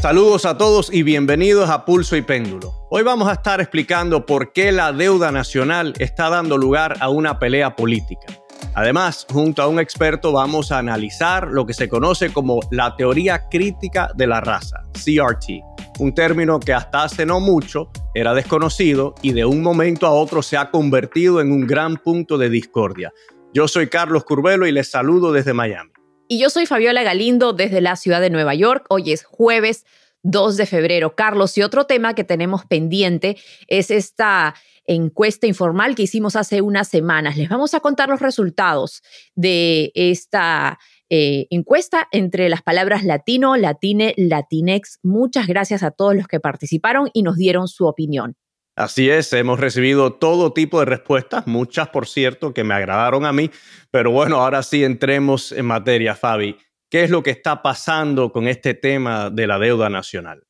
[0.00, 2.72] Saludos a todos y bienvenidos a Pulso y Péndulo.
[2.88, 7.38] Hoy vamos a estar explicando por qué la deuda nacional está dando lugar a una
[7.38, 8.26] pelea política.
[8.72, 13.46] Además, junto a un experto vamos a analizar lo que se conoce como la teoría
[13.50, 15.62] crítica de la raza, CRT,
[15.98, 20.40] un término que hasta hace no mucho era desconocido y de un momento a otro
[20.40, 23.12] se ha convertido en un gran punto de discordia.
[23.52, 25.90] Yo soy Carlos Curbelo y les saludo desde Miami.
[26.32, 28.86] Y yo soy Fabiola Galindo desde la ciudad de Nueva York.
[28.88, 29.84] Hoy es jueves
[30.22, 31.16] 2 de febrero.
[31.16, 34.54] Carlos, y otro tema que tenemos pendiente es esta
[34.84, 37.36] encuesta informal que hicimos hace unas semanas.
[37.36, 39.02] Les vamos a contar los resultados
[39.34, 45.00] de esta eh, encuesta entre las palabras latino, latine, latinex.
[45.02, 48.36] Muchas gracias a todos los que participaron y nos dieron su opinión.
[48.80, 53.32] Así es, hemos recibido todo tipo de respuestas, muchas por cierto que me agradaron a
[53.34, 53.50] mí,
[53.90, 56.56] pero bueno, ahora sí entremos en materia, Fabi.
[56.90, 60.44] ¿Qué es lo que está pasando con este tema de la deuda nacional?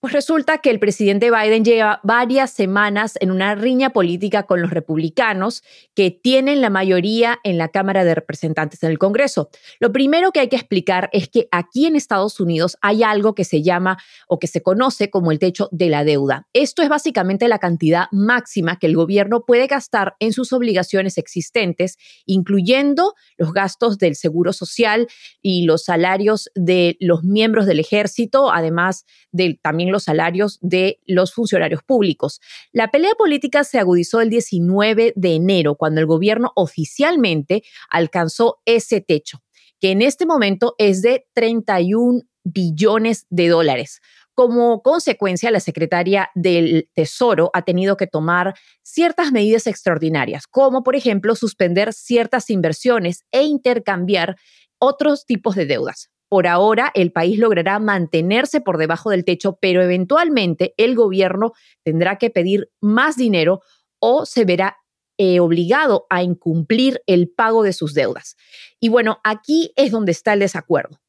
[0.00, 4.70] Pues resulta que el presidente Biden lleva varias semanas en una riña política con los
[4.70, 5.62] republicanos
[5.94, 9.50] que tienen la mayoría en la Cámara de Representantes en el Congreso.
[9.78, 13.44] Lo primero que hay que explicar es que aquí en Estados Unidos hay algo que
[13.44, 16.48] se llama o que se conoce como el techo de la deuda.
[16.54, 21.98] Esto es básicamente la cantidad máxima que el gobierno puede gastar en sus obligaciones existentes,
[22.24, 25.08] incluyendo los gastos del seguro social
[25.42, 31.32] y los salarios de los miembros del ejército, además de también los salarios de los
[31.34, 32.40] funcionarios públicos.
[32.72, 39.00] La pelea política se agudizó el 19 de enero, cuando el gobierno oficialmente alcanzó ese
[39.00, 39.42] techo,
[39.80, 44.00] que en este momento es de 31 billones de dólares.
[44.34, 50.96] Como consecuencia, la secretaria del Tesoro ha tenido que tomar ciertas medidas extraordinarias, como por
[50.96, 54.36] ejemplo suspender ciertas inversiones e intercambiar
[54.78, 56.10] otros tipos de deudas.
[56.30, 62.18] Por ahora, el país logrará mantenerse por debajo del techo, pero eventualmente el gobierno tendrá
[62.18, 63.62] que pedir más dinero
[63.98, 64.76] o se verá
[65.18, 68.36] eh, obligado a incumplir el pago de sus deudas.
[68.78, 71.00] Y bueno, aquí es donde está el desacuerdo,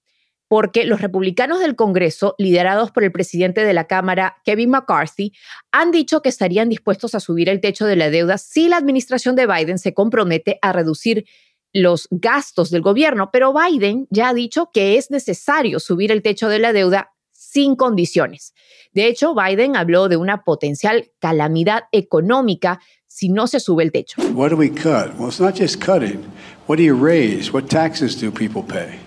[0.47, 5.33] porque los republicanos del Congreso, liderados por el presidente de la Cámara, Kevin McCarthy,
[5.71, 9.35] han dicho que estarían dispuestos a subir el techo de la deuda si la administración
[9.35, 11.25] de Biden se compromete a reducir
[11.73, 16.49] los gastos del gobierno, pero Biden ya ha dicho que es necesario subir el techo
[16.49, 18.53] de la deuda sin condiciones.
[18.93, 24.21] De hecho, Biden habló de una potencial calamidad económica si no se sube el techo.
[24.33, 25.15] What do we cut?
[25.17, 26.23] Well, it's not just cutting.
[26.67, 27.51] What do you raise?
[27.51, 28.99] What taxes do people pay?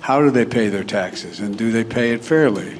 [0.00, 1.40] How do they pay their taxes?
[1.40, 2.78] And do they pay it fairly?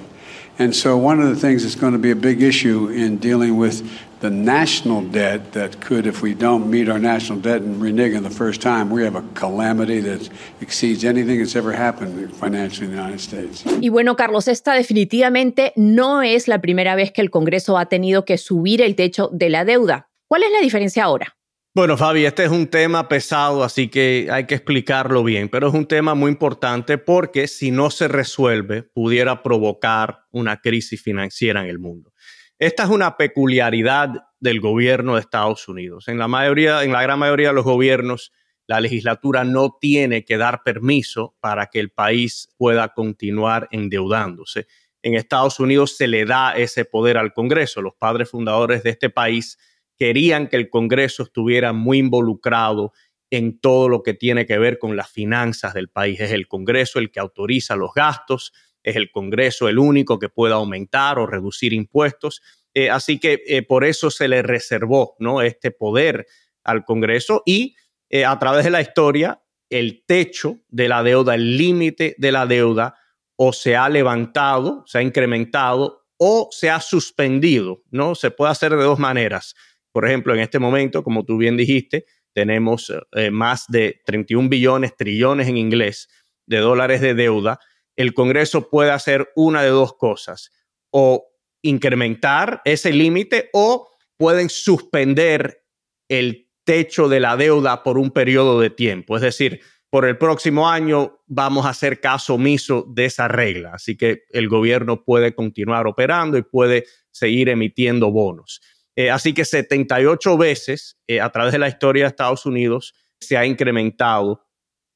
[0.59, 3.57] And so, one of the things that's going to be a big issue in dealing
[3.57, 3.83] with
[4.21, 8.23] the national debt that could, if we don't meet our national debt and renege in
[8.23, 12.93] the first time, we have a calamity that exceeds anything that's ever happened financially in
[12.93, 13.65] the United States.
[13.81, 18.25] Y bueno, Carlos, esta definitivamente no es la primera vez que el Congreso ha tenido
[18.25, 20.09] que subir el techo de la deuda.
[20.29, 21.37] ¿Cuál es la diferencia ahora?
[21.77, 25.75] Bueno, Fabi, este es un tema pesado, así que hay que explicarlo bien, pero es
[25.75, 31.67] un tema muy importante porque si no se resuelve, pudiera provocar una crisis financiera en
[31.67, 32.13] el mundo.
[32.61, 36.07] Esta es una peculiaridad del gobierno de Estados Unidos.
[36.07, 38.31] En la mayoría, en la gran mayoría de los gobiernos,
[38.69, 44.69] la legislatura no tiene que dar permiso para que el país pueda continuar endeudándose.
[45.03, 47.83] En Estados Unidos se le da ese poder al Congreso.
[47.83, 49.59] Los padres fundadores de este país
[49.97, 52.93] querían que el Congreso estuviera muy involucrado
[53.31, 56.21] en todo lo que tiene que ver con las finanzas del país.
[56.21, 58.53] Es el Congreso el que autoriza los gastos,
[58.83, 62.43] es el Congreso el único que pueda aumentar o reducir impuestos.
[62.75, 65.43] Eh, así que eh, por eso se le reservó ¿no?
[65.43, 66.27] este poder
[66.63, 67.77] al Congreso y
[68.11, 72.47] eh, a través de la historia el techo de la deuda, el límite de la
[72.47, 72.97] deuda
[73.37, 78.15] o se ha levantado, se ha incrementado o se ha suspendido, ¿no?
[78.15, 79.55] Se puede hacer de dos maneras.
[79.95, 84.97] Por ejemplo, en este momento, como tú bien dijiste, tenemos eh, más de 31 billones,
[84.97, 86.09] trillones en inglés,
[86.47, 87.61] de dólares de deuda.
[87.95, 90.51] El Congreso puede hacer una de dos cosas,
[90.91, 91.29] o
[91.63, 95.63] incrementar ese límite o pueden suspender
[96.09, 99.15] el techo de la deuda por un periodo de tiempo.
[99.15, 99.61] Es decir,
[99.91, 103.75] por el próximo año vamos a hacer caso omiso de esa regla.
[103.75, 108.61] Así que el gobierno puede continuar operando y puede seguir emitiendo bonos.
[108.97, 113.37] Eh, así que 78 veces eh, a través de la historia de Estados Unidos se
[113.37, 114.47] ha incrementado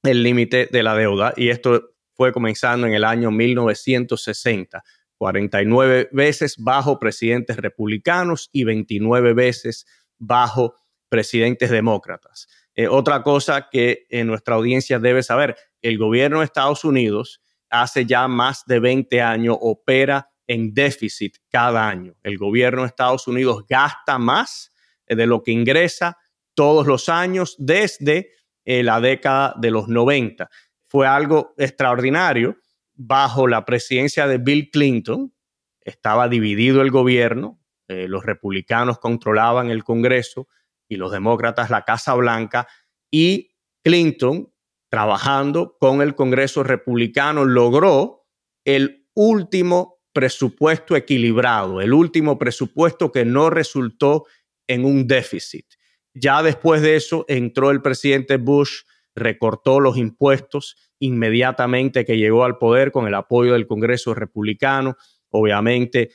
[0.05, 4.85] el límite de la deuda y esto fue comenzando en el año 1960.
[5.17, 9.85] 49 veces bajo presidentes republicanos y 29 veces
[10.17, 10.77] bajo
[11.09, 12.47] presidentes demócratas.
[12.77, 18.29] Eh, otra cosa que nuestra audiencia debe saber, el gobierno de Estados Unidos hace ya
[18.29, 22.17] más de 20 años opera en déficit cada año.
[22.25, 24.73] El gobierno de Estados Unidos gasta más
[25.07, 26.19] de lo que ingresa
[26.55, 28.33] todos los años desde
[28.65, 30.51] eh, la década de los 90.
[30.89, 32.57] Fue algo extraordinario.
[33.01, 35.33] Bajo la presidencia de Bill Clinton,
[35.81, 40.49] estaba dividido el gobierno, eh, los republicanos controlaban el Congreso
[40.89, 42.67] y los demócratas la Casa Blanca,
[43.09, 43.55] y
[43.85, 44.53] Clinton,
[44.91, 48.27] trabajando con el Congreso republicano, logró
[48.65, 54.27] el último presupuesto equilibrado, el último presupuesto que no resultó
[54.67, 55.67] en un déficit.
[56.15, 58.83] Ya después de eso entró el presidente Bush,
[59.15, 64.97] recortó los impuestos inmediatamente que llegó al poder con el apoyo del Congreso republicano.
[65.31, 66.11] Obviamente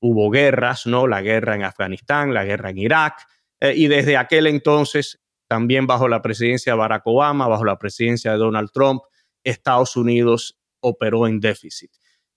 [0.00, 1.06] hubo guerras, ¿no?
[1.06, 3.26] La guerra en Afganistán, la guerra en Irak,
[3.60, 8.32] eh, y desde aquel entonces, también bajo la presidencia de Barack Obama, bajo la presidencia
[8.32, 9.02] de Donald Trump,
[9.42, 11.90] Estados Unidos operó en déficit.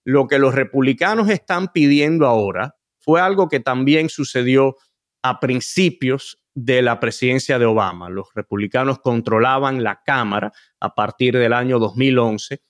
[0.04, 4.76] Lo que los republicanos están pidiendo ahora fue algo que también sucedió
[5.22, 8.10] a principios de la presidencia de Obama.
[8.10, 12.62] Los republicanos controlaban la Cámara a partir del año 2011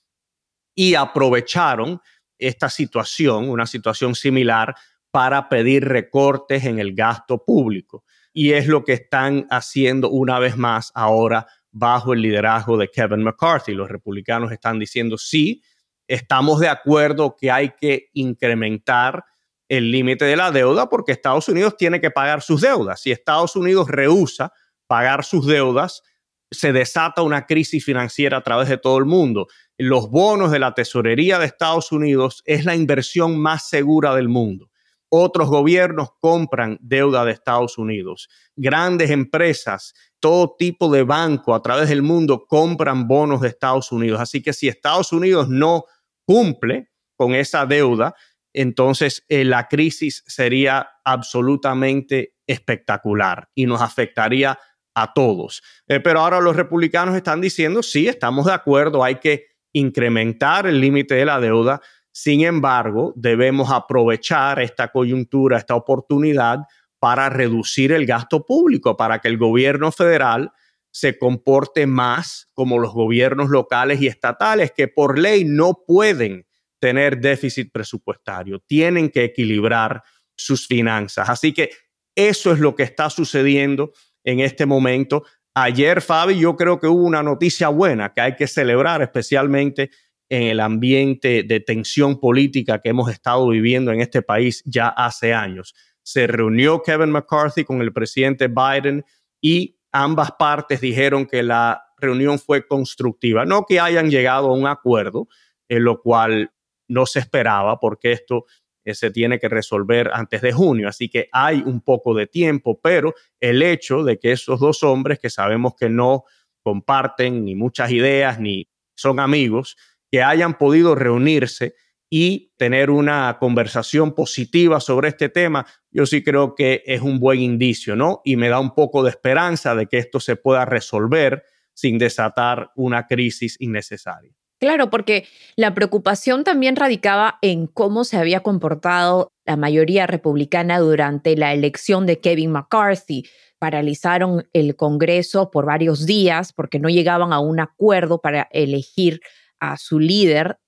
[0.75, 2.01] y aprovecharon
[2.39, 4.75] esta situación, una situación similar,
[5.11, 8.05] para pedir recortes en el gasto público.
[8.33, 13.23] Y es lo que están haciendo una vez más ahora bajo el liderazgo de Kevin
[13.23, 13.75] McCarthy.
[13.75, 15.63] Los republicanos están diciendo, sí,
[16.09, 19.25] estamos de acuerdo que hay que incrementar
[19.69, 23.01] el límite de la deuda porque Estados Unidos tiene que pagar sus deudas.
[23.01, 24.53] Si Estados Unidos rehúsa
[24.87, 26.03] pagar sus deudas,
[26.51, 29.47] se desata una crisis financiera a través de todo el mundo.
[29.79, 34.69] Los bonos de la tesorería de Estados Unidos es la inversión más segura del mundo.
[35.15, 38.31] Otros gobiernos compran deuda de Estados Unidos.
[38.57, 44.23] Grandes empresas, todo tipo de banco a través del mundo compran bonos de Estados Unidos.
[44.23, 45.85] Así que si Estados Unidos no
[46.25, 48.15] cumple con esa deuda,
[48.55, 54.59] entonces eh, la crisis sería absolutamente espectacular y nos afectaría
[54.95, 55.63] a todos.
[55.89, 60.81] Eh, pero ahora los republicanos están diciendo, sí, estamos de acuerdo, hay que incrementar el
[60.81, 61.83] límite de la deuda.
[62.13, 66.61] Sin embargo, debemos aprovechar esta coyuntura, esta oportunidad
[66.99, 70.53] para reducir el gasto público, para que el gobierno federal
[70.93, 76.47] se comporte más como los gobiernos locales y estatales, que por ley no pueden
[76.79, 80.03] tener déficit presupuestario, tienen que equilibrar
[80.37, 81.29] sus finanzas.
[81.31, 81.71] Así que
[82.15, 83.93] eso es lo que está sucediendo
[84.23, 85.25] en este momento.
[85.55, 89.91] Ayer, Fabi, yo creo que hubo una noticia buena que hay que celebrar, especialmente
[90.33, 95.35] en el ambiente de tensión política que hemos estado viviendo en este país ya hace
[95.35, 95.75] años.
[96.03, 99.05] Se reunió Kevin McCarthy con el presidente Biden
[99.43, 104.67] y ambas partes dijeron que la reunión fue constructiva, no que hayan llegado a un
[104.67, 105.29] acuerdo,
[105.69, 106.51] en lo cual
[106.89, 108.47] no se esperaba porque esto
[108.87, 110.89] eh, se tiene que resolver antes de junio.
[110.89, 115.19] Así que hay un poco de tiempo, pero el hecho de que esos dos hombres
[115.19, 116.25] que sabemos que no
[116.63, 119.77] comparten ni muchas ideas ni son amigos,
[120.13, 121.75] que hayan podido reunirse
[122.11, 127.41] y tener una conversación positiva sobre este tema, yo sí creo que es un buen
[127.41, 128.21] indicio, ¿no?
[128.23, 131.43] Y me da un poco de esperanza de que esto se pueda resolver
[131.73, 134.35] sin desatar una crisis innecesaria.
[134.61, 135.27] Claro, porque
[135.57, 142.05] la preocupación también radicaba en cómo se había comportado la mayoría republicana durante la elección
[142.05, 143.25] de Kevin McCarthy.
[143.59, 149.23] Paralizaron el Congreso por varios días porque no llegaban a un acuerdo para elegir
[149.63, 150.59] a su líder.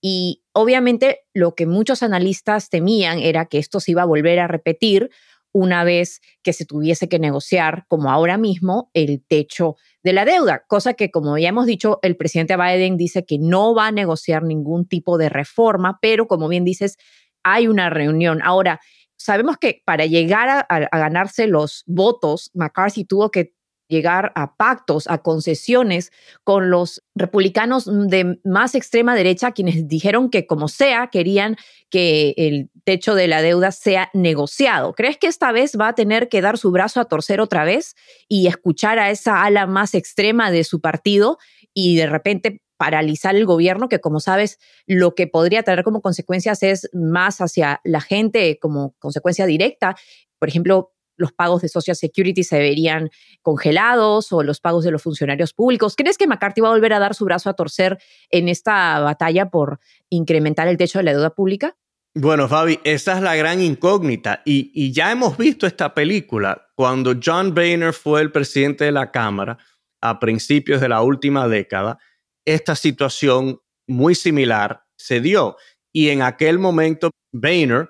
[0.00, 4.46] Y obviamente lo que muchos analistas temían era que esto se iba a volver a
[4.46, 5.10] repetir
[5.52, 10.64] una vez que se tuviese que negociar, como ahora mismo, el techo de la deuda,
[10.66, 14.42] cosa que, como ya hemos dicho, el presidente Biden dice que no va a negociar
[14.42, 16.96] ningún tipo de reforma, pero como bien dices,
[17.44, 18.40] hay una reunión.
[18.42, 18.80] Ahora,
[19.16, 23.54] sabemos que para llegar a, a ganarse los votos, McCarthy tuvo que
[23.94, 30.46] llegar a pactos, a concesiones con los republicanos de más extrema derecha, quienes dijeron que
[30.46, 31.56] como sea, querían
[31.90, 34.94] que el techo de la deuda sea negociado.
[34.94, 37.94] ¿Crees que esta vez va a tener que dar su brazo a torcer otra vez
[38.28, 41.38] y escuchar a esa ala más extrema de su partido
[41.72, 46.62] y de repente paralizar el gobierno, que como sabes, lo que podría tener como consecuencias
[46.62, 49.96] es más hacia la gente como consecuencia directa.
[50.38, 53.10] Por ejemplo, los pagos de Social Security se verían
[53.42, 55.94] congelados o los pagos de los funcionarios públicos.
[55.96, 57.98] ¿Crees que McCarthy va a volver a dar su brazo a torcer
[58.30, 59.80] en esta batalla por
[60.10, 61.76] incrementar el techo de la deuda pública?
[62.16, 67.14] Bueno, Fabi, esa es la gran incógnita y, y ya hemos visto esta película cuando
[67.22, 69.58] John Boehner fue el presidente de la Cámara
[70.00, 71.98] a principios de la última década.
[72.44, 75.56] Esta situación muy similar se dio
[75.92, 77.88] y en aquel momento Boehner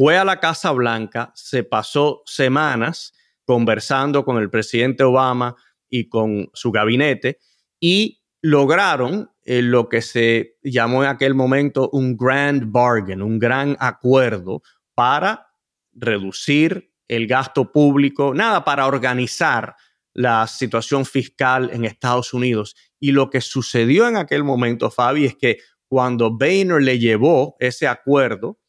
[0.00, 3.12] fue a la Casa Blanca, se pasó semanas
[3.44, 5.56] conversando con el presidente Obama
[5.90, 7.36] y con su gabinete
[7.78, 13.76] y lograron eh, lo que se llamó en aquel momento un grand bargain, un gran
[13.78, 14.62] acuerdo
[14.94, 15.48] para
[15.92, 19.76] reducir el gasto público, nada, para organizar
[20.14, 22.74] la situación fiscal en Estados Unidos.
[22.98, 27.86] Y lo que sucedió en aquel momento, Fabi, es que cuando Boehner le llevó ese
[27.86, 28.60] acuerdo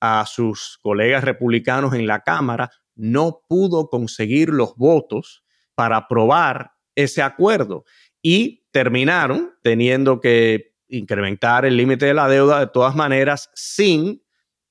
[0.00, 7.22] a sus colegas republicanos en la Cámara, no pudo conseguir los votos para aprobar ese
[7.22, 7.84] acuerdo
[8.22, 14.22] y terminaron teniendo que incrementar el límite de la deuda de todas maneras sin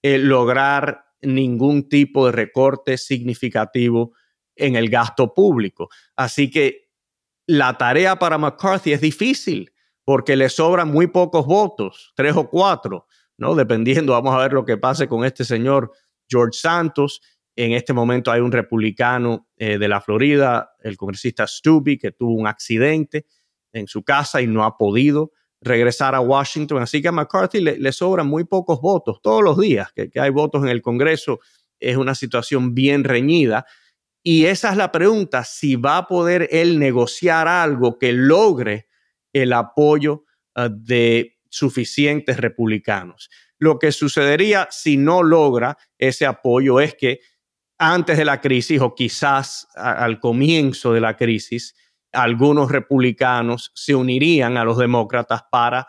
[0.02, 4.14] eh, lograr ningún tipo de recorte significativo
[4.56, 5.90] en el gasto público.
[6.16, 6.90] Así que
[7.48, 13.08] la tarea para McCarthy es difícil porque le sobran muy pocos votos, tres o cuatro,
[13.40, 13.56] ¿no?
[13.56, 15.92] Dependiendo, vamos a ver lo que pase con este señor
[16.28, 17.22] George Santos.
[17.56, 22.34] En este momento hay un republicano eh, de la Florida, el congresista Stubby, que tuvo
[22.34, 23.26] un accidente
[23.74, 25.32] en su casa y no ha podido
[25.62, 26.82] regresar a Washington.
[26.82, 30.30] Así que a McCarthy le, sobran muy pocos votos todos los días, que, que hay
[30.30, 31.40] votos en el Congreso.
[31.80, 33.66] Es una situación bien reñida.
[34.24, 38.88] Y esa es la pregunta, si va a poder él negociar algo que logre
[39.34, 43.30] el apoyo ah, de suficientes republicanos.
[43.58, 47.20] Lo que sucedería si no logra ese apoyo es que
[47.78, 51.76] antes de la crisis o quizás al comienzo de la crisis,
[52.12, 55.88] algunos republicanos se unirían a los demócratas para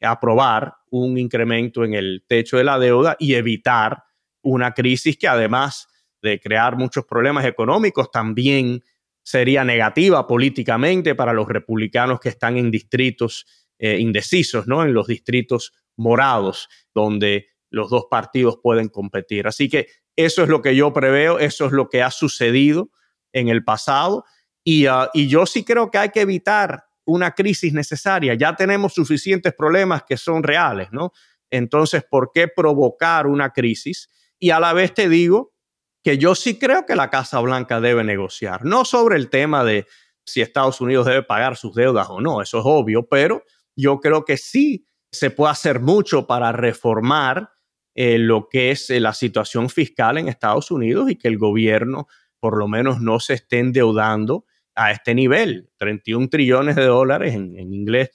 [0.00, 4.04] aprobar un incremento en el techo de la deuda y evitar
[4.42, 5.88] una crisis que además
[6.22, 8.82] de crear muchos problemas económicos, también
[9.22, 13.46] sería negativa políticamente para los republicanos que están en distritos
[13.82, 14.84] eh, indecisos, ¿no?
[14.84, 19.46] En los distritos morados, donde los dos partidos pueden competir.
[19.46, 22.90] Así que eso es lo que yo preveo, eso es lo que ha sucedido
[23.32, 24.24] en el pasado
[24.62, 28.34] y, ah, y yo sí creo que hay que evitar una crisis necesaria.
[28.34, 31.12] Ya tenemos suficientes problemas que son reales, ¿no?
[31.48, 34.10] Entonces, ¿por qué provocar una crisis?
[34.38, 35.54] Y a la vez te digo
[36.02, 39.86] que yo sí creo que la Casa Blanca debe negociar, no sobre el tema de
[40.24, 43.42] si Estados Unidos debe pagar sus deudas o no, eso es obvio, pero
[43.76, 47.50] yo creo que sí se puede hacer mucho para reformar
[47.94, 52.06] eh, lo que es eh, la situación fiscal en Estados Unidos y que el gobierno
[52.38, 55.70] por lo menos no se esté endeudando a este nivel.
[55.76, 58.10] 31 trillones de dólares en, inglés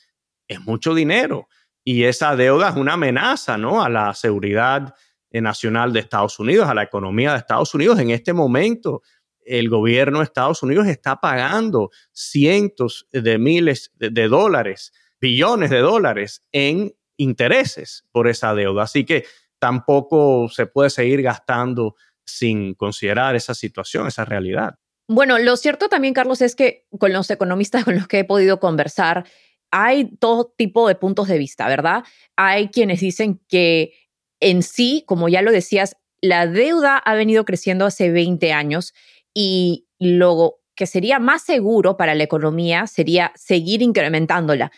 [0.47, 1.47] es mucho dinero
[1.83, 3.83] y esa deuda es una amenaza ¿no?
[3.83, 4.95] a la seguridad
[5.29, 7.99] eh, nacional de Estados Unidos, a la economía de Estados Unidos.
[7.99, 9.01] En este momento,
[9.45, 16.43] el gobierno de Estados Unidos está pagando cientos de miles de, dólares, billones de dólares
[16.51, 18.83] en intereses por esa deuda.
[18.83, 19.25] Así que
[19.59, 21.95] tampoco se puede seguir gastando
[22.25, 24.75] sin considerar esa situación, esa realidad.
[25.07, 28.59] Bueno, lo cierto también, Carlos, es que con los economistas con los que he podido
[28.59, 29.25] conversar,
[29.71, 32.03] hay todo tipo de puntos de vista, ¿verdad?
[32.35, 33.93] Hay quienes dicen que
[34.39, 38.93] en sí, como ya lo decías, la deuda ha venido creciendo hace 20 años
[39.33, 44.71] y lo que sería más seguro para la economía sería seguir incrementándola.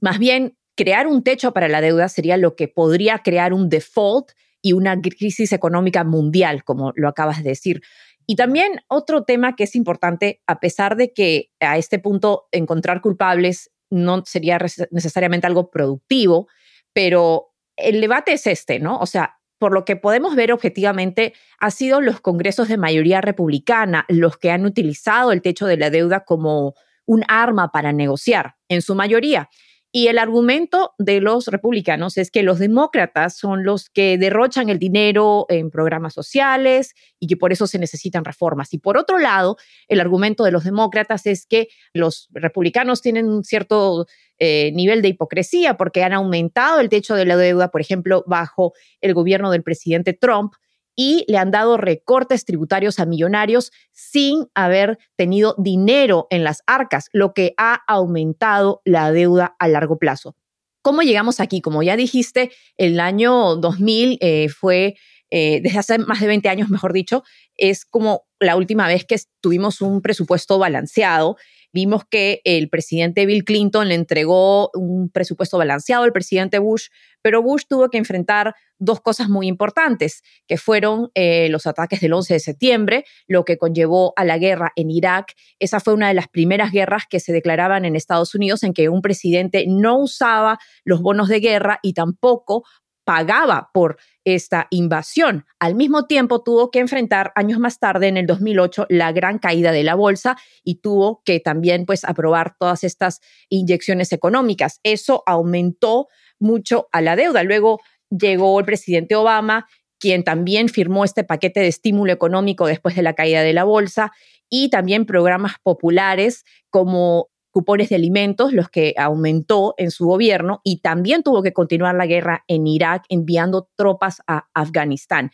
[0.00, 4.30] Más bien, crear un techo para la deuda sería lo que podría crear un default
[4.62, 7.82] y una crisis económica mundial, como lo acabas de decir.
[8.26, 13.00] Y también otro tema que es importante, a pesar de que a este punto encontrar
[13.00, 14.58] culpables no sería
[14.90, 16.48] necesariamente algo productivo,
[16.92, 18.98] pero el debate es este, ¿no?
[18.98, 24.04] O sea, por lo que podemos ver objetivamente, ha sido los congresos de mayoría republicana
[24.08, 26.74] los que han utilizado el techo de la deuda como
[27.06, 29.48] un arma para negociar, en su mayoría.
[29.90, 34.78] Y el argumento de los republicanos es que los demócratas son los que derrochan el
[34.78, 38.74] dinero en programas sociales y que por eso se necesitan reformas.
[38.74, 39.56] Y por otro lado,
[39.88, 44.06] el argumento de los demócratas es que los republicanos tienen un cierto
[44.38, 48.74] eh, nivel de hipocresía porque han aumentado el techo de la deuda, por ejemplo, bajo
[49.00, 50.52] el gobierno del presidente Trump
[51.00, 57.08] y le han dado recortes tributarios a millonarios sin haber tenido dinero en las arcas,
[57.12, 60.34] lo que ha aumentado la deuda a largo plazo.
[60.82, 61.60] ¿Cómo llegamos aquí?
[61.60, 64.96] Como ya dijiste, el año 2000 eh, fue,
[65.30, 67.22] eh, desde hace más de 20 años, mejor dicho,
[67.54, 71.36] es como la última vez que tuvimos un presupuesto balanceado
[71.72, 76.88] Vimos que el presidente Bill Clinton le entregó un presupuesto balanceado al presidente Bush,
[77.20, 82.12] pero Bush tuvo que enfrentar dos cosas muy importantes, que fueron eh, los ataques del
[82.12, 85.34] 11 de septiembre, lo que conllevó a la guerra en Irak.
[85.58, 88.88] Esa fue una de las primeras guerras que se declaraban en Estados Unidos en que
[88.88, 92.64] un presidente no usaba los bonos de guerra y tampoco
[93.08, 95.46] pagaba por esta invasión.
[95.58, 99.72] Al mismo tiempo tuvo que enfrentar años más tarde, en el 2008, la gran caída
[99.72, 104.80] de la bolsa y tuvo que también pues aprobar todas estas inyecciones económicas.
[104.82, 107.44] Eso aumentó mucho a la deuda.
[107.44, 109.66] Luego llegó el presidente Obama,
[109.98, 114.12] quien también firmó este paquete de estímulo económico después de la caída de la bolsa
[114.50, 120.80] y también programas populares como cupones de alimentos, los que aumentó en su gobierno, y
[120.80, 125.32] también tuvo que continuar la guerra en Irak enviando tropas a Afganistán.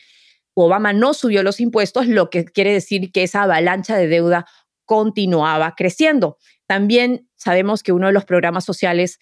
[0.54, 4.46] Obama no subió los impuestos, lo que quiere decir que esa avalancha de deuda
[4.86, 6.38] continuaba creciendo.
[6.66, 9.18] También sabemos que uno de los programas sociales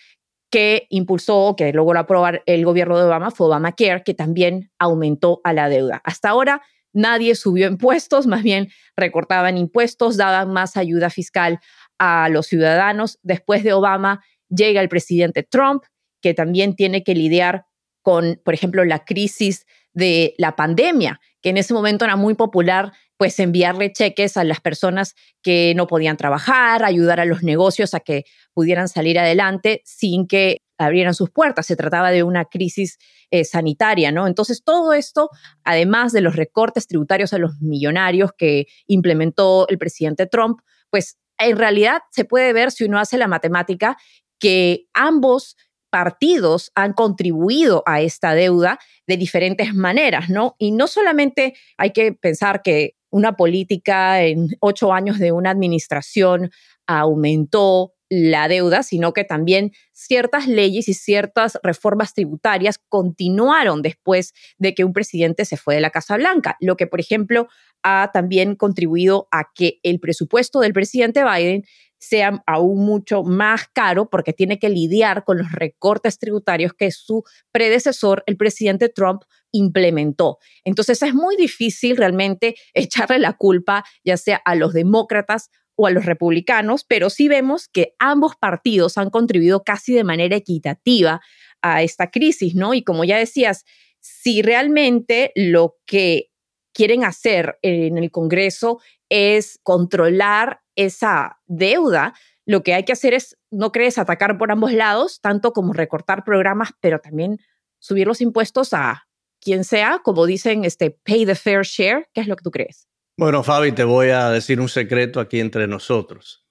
[0.49, 5.53] que impulsó, que logró aprobar el gobierno de Obama fue Obamacare, que también aumentó a
[5.53, 6.01] la deuda.
[6.05, 11.59] Hasta ahora nadie subió impuestos, más bien recortaban impuestos, daban más ayuda fiscal
[12.05, 13.21] a los ciudadanos.
[13.23, 15.85] Después de Obama llega el presidente Trump,
[16.21, 17.67] que también tiene que lidiar
[18.03, 22.93] con, por ejemplo, la crisis de la pandemia, que en ese momento era muy popular,
[23.17, 28.01] pues enviarle cheques a las personas que no podían trabajar, ayudar a los negocios a
[28.01, 31.67] que pudieran salir adelante sin que abrieran sus puertas.
[31.67, 32.99] Se trataba de una crisis
[33.31, 34.27] eh, sanitaria, ¿no?
[34.27, 35.31] Entonces, todo esto,
[35.63, 40.59] además de los recortes tributarios a los millonarios que implementó el presidente Trump,
[40.91, 43.97] pues en realidad se puede ver si uno hace la matemática
[44.39, 45.57] que ambos
[45.91, 50.57] partidos han contribuido a esta deuda de diferentes maneras, ¿no?
[50.59, 56.51] Y no solamente hay que pensar que una política en ocho años de una administración
[56.87, 64.75] aumentó la deuda, sino que también ciertas leyes y ciertas reformas tributarias continuaron después de
[64.75, 67.49] que un presidente se fue de la Casa Blanca, lo que, por ejemplo,
[67.83, 71.65] ha también contribuido a que el presupuesto del presidente Biden
[71.99, 77.23] sea aún mucho más caro porque tiene que lidiar con los recortes tributarios que su
[77.51, 79.23] predecesor, el presidente Trump,
[79.53, 80.37] implementó.
[80.65, 85.91] Entonces es muy difícil realmente echarle la culpa ya sea a los demócratas o a
[85.91, 91.21] los republicanos, pero sí vemos que ambos partidos han contribuido casi de manera equitativa
[91.63, 92.75] a esta crisis, ¿no?
[92.75, 93.65] Y como ya decías,
[94.01, 96.31] si realmente lo que
[96.75, 102.15] quieren hacer en el Congreso es controlar esa deuda,
[102.47, 106.25] lo que hay que hacer es, ¿no crees?, atacar por ambos lados, tanto como recortar
[106.25, 107.39] programas, pero también
[107.79, 109.07] subir los impuestos a
[109.41, 112.09] quien sea, como dicen, este, pay the fair share.
[112.15, 112.87] ¿Qué es lo que tú crees?
[113.19, 116.47] Bueno, Fabi, te voy a decir un secreto aquí entre nosotros.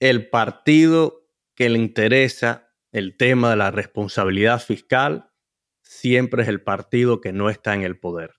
[0.00, 5.30] El partido que le interesa el tema de la responsabilidad fiscal
[5.80, 8.34] siempre es el partido que no está en el poder.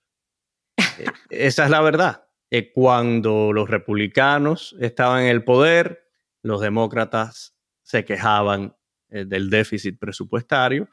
[0.76, 2.28] Eh, esa es la verdad.
[2.50, 6.04] Eh, cuando los republicanos estaban en el poder,
[6.42, 8.76] los demócratas se quejaban
[9.08, 10.88] eh, del déficit presupuestario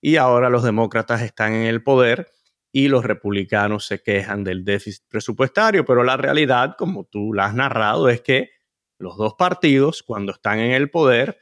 [0.00, 2.28] y ahora los demócratas están en el poder
[2.72, 7.54] y los republicanos se quejan del déficit presupuestario, pero la realidad, como tú la has
[7.54, 8.50] narrado, es que
[8.98, 11.38] los dos partidos, cuando están en el poder,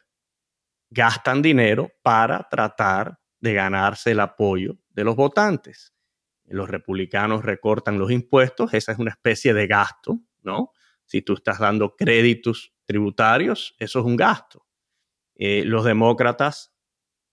[0.90, 5.92] gastan dinero para tratar de ganarse el apoyo de los votantes.
[6.44, 10.70] Los republicanos recortan los impuestos, esa es una especie de gasto, ¿no?
[11.04, 14.66] Si tú estás dando créditos tributarios, eso es un gasto.
[15.34, 16.72] Eh, los demócratas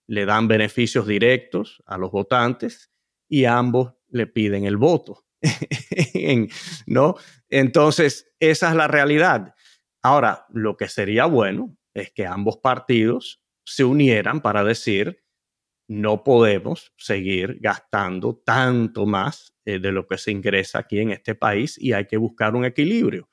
[0.06, 2.93] le dan beneficios directos a los votantes
[3.28, 5.24] y ambos le piden el voto.
[6.86, 7.16] ¿No?
[7.48, 9.54] Entonces, esa es la realidad.
[10.02, 15.24] Ahora, lo que sería bueno es que ambos partidos se unieran para decir,
[15.88, 21.34] no podemos seguir gastando tanto más eh, de lo que se ingresa aquí en este
[21.34, 23.28] país y hay que buscar un equilibrio.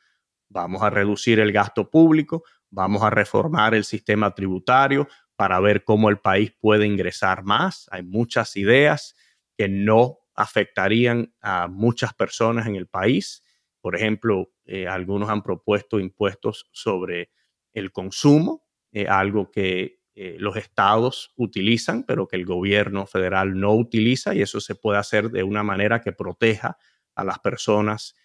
[0.49, 6.10] Vamos a reducir el gasto público, vamos a reformar el sistema tributario para ver cómo
[6.10, 7.88] el país puede ingresar más.
[7.91, 9.15] Hay muchas ideas
[9.58, 13.44] que no afectarían a muchas personas en el país.
[13.82, 17.32] Por ejemplo, eh, algunos han propuesto impuestos sobre
[17.74, 23.74] el consumo, eh, algo que eh, los estados utilizan, pero que el gobierno federal no
[23.74, 26.78] utiliza y eso se puede hacer de una manera que proteja
[27.16, 28.16] a las personas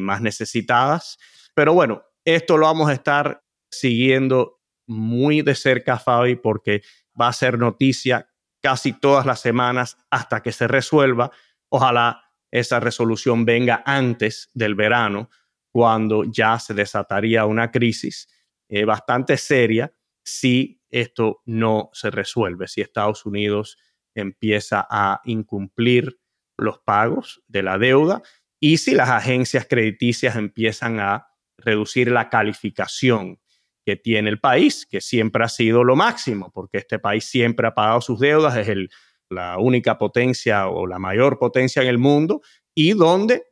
[0.00, 1.18] más necesitadas.
[1.54, 6.82] Pero bueno, esto lo vamos a estar siguiendo muy de cerca, Fabi, porque
[7.20, 8.31] va a ser noticia
[8.62, 11.30] casi todas las semanas hasta que se resuelva.
[11.68, 15.28] Ojalá esa resolución venga antes del verano,
[15.70, 18.28] cuando ya se desataría una crisis
[18.68, 19.92] eh, bastante seria
[20.24, 23.78] si esto no se resuelve, si Estados Unidos
[24.14, 26.20] empieza a incumplir
[26.58, 28.22] los pagos de la deuda
[28.60, 33.41] y si las agencias crediticias empiezan a reducir la calificación
[33.84, 37.74] que tiene el país, que siempre ha sido lo máximo, porque este país siempre ha
[37.74, 38.90] pagado sus deudas, es el,
[39.28, 42.42] la única potencia o la mayor potencia en el mundo
[42.74, 43.44] y donde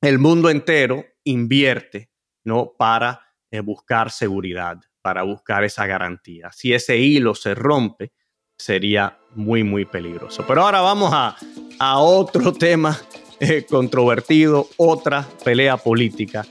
[0.00, 2.10] el mundo entero invierte
[2.44, 2.72] ¿no?
[2.78, 6.50] para eh, buscar seguridad, para buscar esa garantía.
[6.52, 8.12] Si ese hilo se rompe,
[8.56, 10.44] sería muy, muy peligroso.
[10.46, 11.36] Pero ahora vamos a,
[11.78, 12.98] a otro tema
[13.40, 16.44] eh, controvertido, otra pelea política.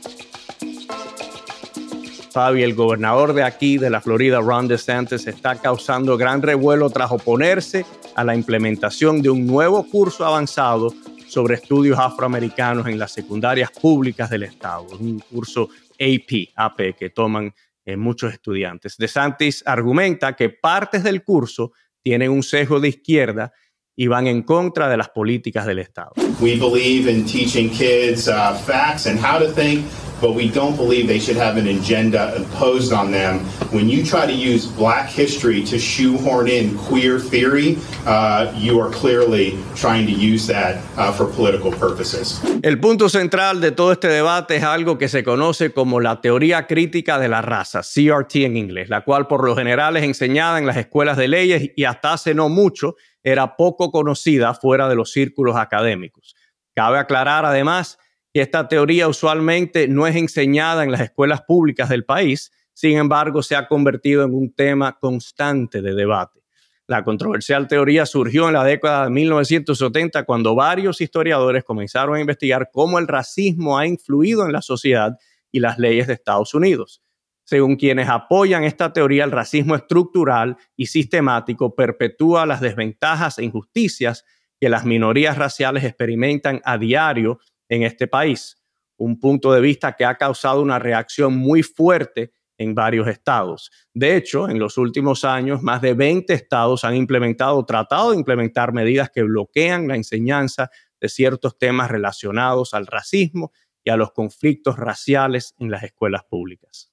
[2.37, 7.11] Fabi, el gobernador de aquí, de la Florida, Ron DeSantis, está causando gran revuelo tras
[7.11, 10.93] oponerse a la implementación de un nuevo curso avanzado
[11.27, 17.51] sobre estudios afroamericanos en las secundarias públicas del estado, un curso AP, AP que toman
[17.83, 18.97] eh, muchos estudiantes.
[18.97, 21.71] DeSantis argumenta que partes del curso
[22.03, 23.51] tienen un sesgo de izquierda
[23.95, 26.11] y van en contra de las políticas del Estado.
[26.39, 29.83] We believe in teaching kids uh, facts and how to think,
[30.21, 33.39] but we don't believe they should have an agenda imposed on them.
[33.71, 38.89] When you try to use black history to shoehorn in queer theory, uh, you are
[38.89, 42.41] clearly trying to use that uh, for political purposes.
[42.63, 46.67] El punto central de todo este debate es algo que se conoce como la teoría
[46.67, 50.65] crítica de la raza, CRT en inglés, la cual por lo general es enseñada en
[50.65, 55.11] las escuelas de leyes y hasta hace no mucho era poco conocida fuera de los
[55.11, 56.35] círculos académicos.
[56.73, 57.97] Cabe aclarar además
[58.37, 63.41] que esta teoría usualmente no es enseñada en las escuelas públicas del país, sin embargo
[63.41, 66.43] se ha convertido en un tema constante de debate.
[66.85, 72.69] La controversial teoría surgió en la década de 1970 cuando varios historiadores comenzaron a investigar
[72.71, 75.17] cómo el racismo ha influido en la sociedad
[75.51, 77.01] y las leyes de Estados Unidos.
[77.43, 84.25] Según quienes apoyan esta teoría, el racismo estructural y sistemático perpetúa las desventajas e injusticias
[84.59, 88.57] que las minorías raciales experimentan a diario en este país.
[88.97, 93.71] Un punto de vista que ha causado una reacción muy fuerte en varios estados.
[93.93, 98.73] De hecho, en los últimos años, más de 20 estados han implementado tratado de implementar
[98.73, 103.51] medidas que bloquean la enseñanza de ciertos temas relacionados al racismo
[103.83, 106.91] y a los conflictos raciales en las escuelas públicas.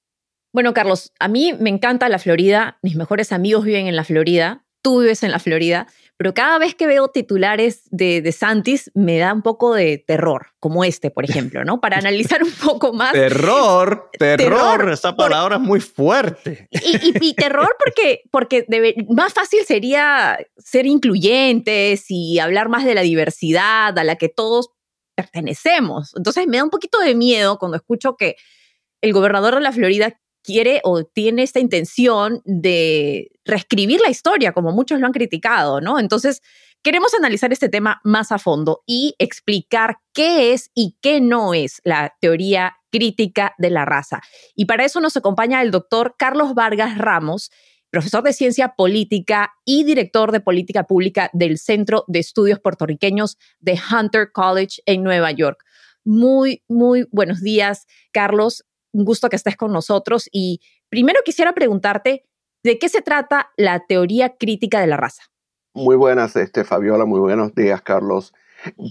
[0.53, 4.65] Bueno, Carlos, a mí me encanta la Florida, mis mejores amigos viven en la Florida,
[4.81, 9.17] tú vives en la Florida, pero cada vez que veo titulares de, de Santis me
[9.17, 11.81] da un poco de terror, como este, por ejemplo, ¿no?
[11.81, 13.11] Para analizar un poco más.
[13.11, 16.69] terror, terror, esa palabra es muy fuerte.
[16.71, 18.65] Y, terror porque, porque
[19.09, 24.69] más fácil sería ser incluyentes y hablar más de la diversidad a la que todos
[25.15, 26.13] pertenecemos.
[26.15, 28.35] Entonces me da un poquito de miedo cuando escucho que
[29.01, 34.71] el gobernador de la Florida quiere o tiene esta intención de reescribir la historia, como
[34.71, 35.99] muchos lo han criticado, ¿no?
[35.99, 36.41] Entonces,
[36.83, 41.81] queremos analizar este tema más a fondo y explicar qué es y qué no es
[41.83, 44.21] la teoría crítica de la raza.
[44.55, 47.51] Y para eso nos acompaña el doctor Carlos Vargas Ramos,
[47.89, 53.79] profesor de ciencia política y director de política pública del Centro de Estudios Puertorriqueños de
[53.91, 55.63] Hunter College en Nueva York.
[56.03, 58.63] Muy, muy buenos días, Carlos
[58.95, 62.23] un gusto que estés con nosotros y primero quisiera preguntarte,
[62.63, 65.23] ¿de qué se trata la teoría crítica de la raza?
[65.73, 68.33] Muy buenas, este, Fabiola, muy buenos días, Carlos.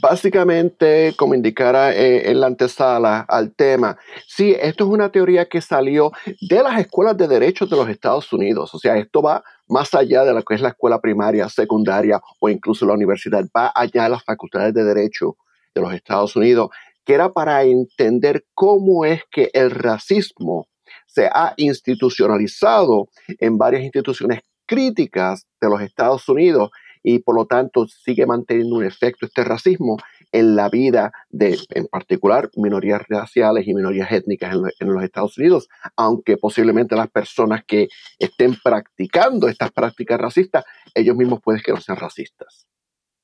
[0.02, 3.96] Básicamente, como indicara eh, en la antesala al tema,
[4.28, 6.12] sí, esto es una teoría que salió
[6.42, 8.74] de las escuelas de derecho de los Estados Unidos.
[8.74, 12.50] O sea, esto va más allá de lo que es la escuela primaria, secundaria o
[12.50, 15.38] incluso la universidad, va allá de las facultades de derecho
[15.74, 16.70] de los Estados Unidos
[17.04, 20.68] que era para entender cómo es que el racismo
[21.06, 26.70] se ha institucionalizado en varias instituciones críticas de los Estados Unidos
[27.02, 29.98] y por lo tanto sigue manteniendo un efecto este racismo
[30.32, 35.68] en la vida de, en particular, minorías raciales y minorías étnicas en, los Estados Unidos,
[35.96, 37.86] aunque posiblemente las personas que
[38.18, 42.66] estén practicando estas prácticas racistas, ellos mismos pueden que no sean racistas.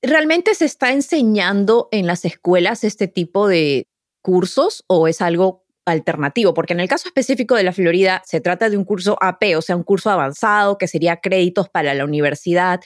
[0.03, 3.87] ¿Realmente se está enseñando en las escuelas este tipo de
[4.23, 6.55] cursos o es algo alternativo?
[6.55, 9.61] Porque en el caso específico de la Florida se trata de un curso AP, o
[9.61, 12.81] sea, un curso avanzado que sería créditos para la universidad,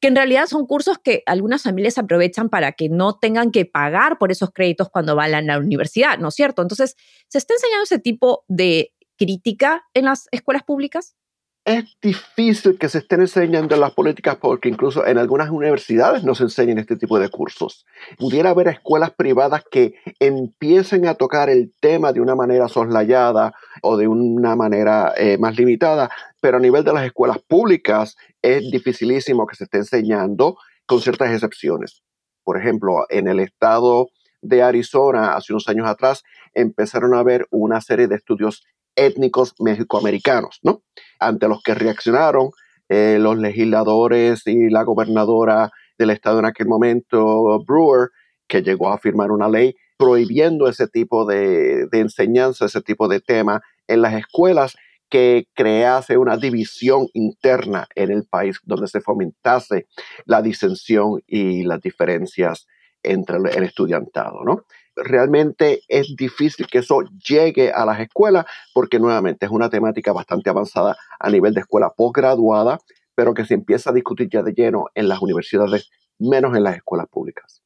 [0.00, 4.18] que en realidad son cursos que algunas familias aprovechan para que no tengan que pagar
[4.18, 6.62] por esos créditos cuando van a la universidad, ¿no es cierto?
[6.62, 6.94] Entonces,
[7.28, 11.16] ¿se está enseñando ese tipo de crítica en las escuelas públicas?
[11.70, 16.42] Es difícil que se estén enseñando las políticas porque incluso en algunas universidades no se
[16.42, 17.86] enseñan este tipo de cursos.
[18.18, 23.96] Pudiera haber escuelas privadas que empiecen a tocar el tema de una manera soslayada o
[23.96, 29.46] de una manera eh, más limitada, pero a nivel de las escuelas públicas es dificilísimo
[29.46, 30.56] que se esté enseñando
[30.86, 32.02] con ciertas excepciones.
[32.42, 34.08] Por ejemplo, en el estado
[34.42, 38.64] de Arizona, hace unos años atrás, empezaron a haber una serie de estudios
[38.96, 40.82] étnicos mexicoamericanos, ¿no?
[41.18, 42.50] Ante los que reaccionaron
[42.88, 48.08] eh, los legisladores y la gobernadora del Estado en aquel momento, Brewer,
[48.48, 53.20] que llegó a firmar una ley prohibiendo ese tipo de, de enseñanza, ese tipo de
[53.20, 54.76] tema en las escuelas
[55.10, 59.88] que crease una división interna en el país donde se fomentase
[60.24, 62.66] la disensión y las diferencias
[63.02, 64.64] entre el estudiantado, ¿no?
[65.04, 70.50] Realmente es difícil que eso llegue a las escuelas porque nuevamente es una temática bastante
[70.50, 72.78] avanzada a nivel de escuela posgraduada,
[73.14, 76.76] pero que se empieza a discutir ya de lleno en las universidades, menos en las
[76.76, 77.62] escuelas públicas.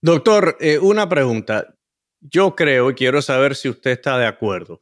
[0.00, 1.74] Doctor, eh, una pregunta.
[2.20, 4.80] Yo creo y quiero saber si usted está de acuerdo.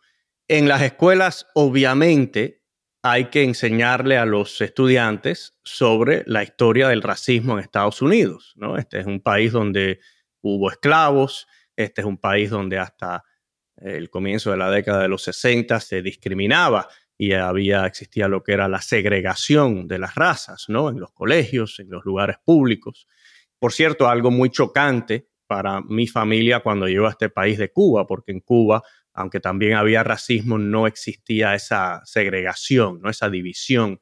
[0.49, 2.63] En las escuelas, obviamente,
[3.03, 8.55] hay que enseñarle a los estudiantes sobre la historia del racismo en Estados Unidos.
[8.57, 8.79] ¿no?
[8.79, 10.01] Este es un país donde
[10.41, 13.25] hubo esclavos, este es un país donde hasta
[13.77, 18.53] el comienzo de la década de los 60 se discriminaba y había, existía lo que
[18.53, 20.91] era la segregación de las razas, ¿no?
[20.91, 23.07] En los colegios, en los lugares públicos.
[23.59, 28.07] Por cierto, algo muy chocante para mi familia cuando llegó a este país de Cuba,
[28.07, 28.83] porque en Cuba
[29.15, 33.09] aunque también había racismo, no existía esa segregación, ¿no?
[33.09, 34.01] esa división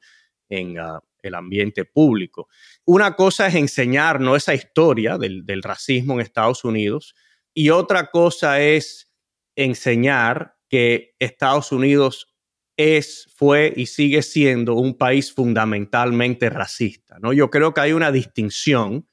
[0.49, 2.49] en ah, el ambiente público.
[2.85, 7.15] Una cosa es enseñarnos esa historia del, del racismo en Estados Unidos
[7.53, 9.11] y otra cosa es
[9.55, 12.33] enseñar que Estados Unidos
[12.77, 17.17] es, fue y sigue siendo un país fundamentalmente racista.
[17.21, 17.33] ¿no?
[17.33, 19.07] Yo creo que hay una distinción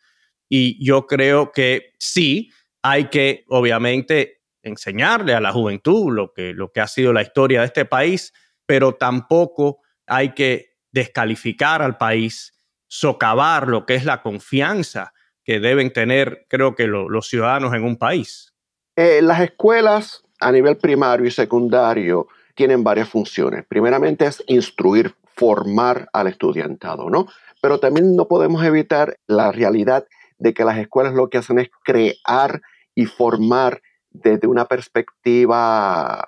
[0.48, 2.50] y yo creo que sí,
[2.82, 7.60] hay que obviamente enseñarle a la juventud lo que, lo que ha sido la historia
[7.60, 8.32] de este país,
[8.66, 12.54] pero tampoco hay que descalificar al país,
[12.88, 15.12] socavar lo que es la confianza
[15.50, 18.54] que deben tener, creo que los ciudadanos en un país.
[18.94, 23.64] Eh, las escuelas a nivel primario y secundario tienen varias funciones.
[23.68, 27.26] Primeramente es instruir, formar al estudiantado, ¿no?
[27.60, 30.06] Pero también no podemos evitar la realidad
[30.38, 32.62] de que las escuelas lo que hacen es crear
[32.94, 36.22] y formar desde una perspectiva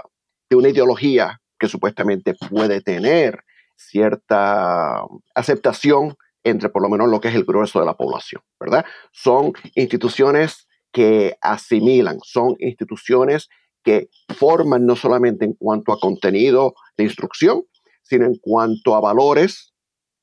[0.51, 3.45] de una ideología que supuestamente puede tener
[3.77, 8.85] cierta aceptación entre por lo menos lo que es el grueso de la población, ¿verdad?
[9.13, 13.49] Son instituciones que asimilan, son instituciones
[13.83, 17.65] que forman no solamente en cuanto a contenido de instrucción,
[18.03, 19.73] sino en cuanto a valores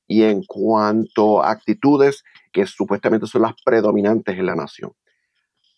[0.06, 4.92] y en cuanto a actitudes que supuestamente son las predominantes en la nación.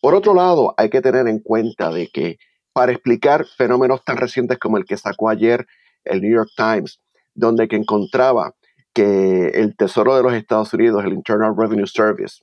[0.00, 2.38] Por otro lado, hay que tener en cuenta de que
[2.72, 5.66] para explicar fenómenos tan recientes como el que sacó ayer
[6.04, 7.00] el New York Times,
[7.34, 8.54] donde que encontraba
[8.92, 12.42] que el Tesoro de los Estados Unidos, el Internal Revenue Service,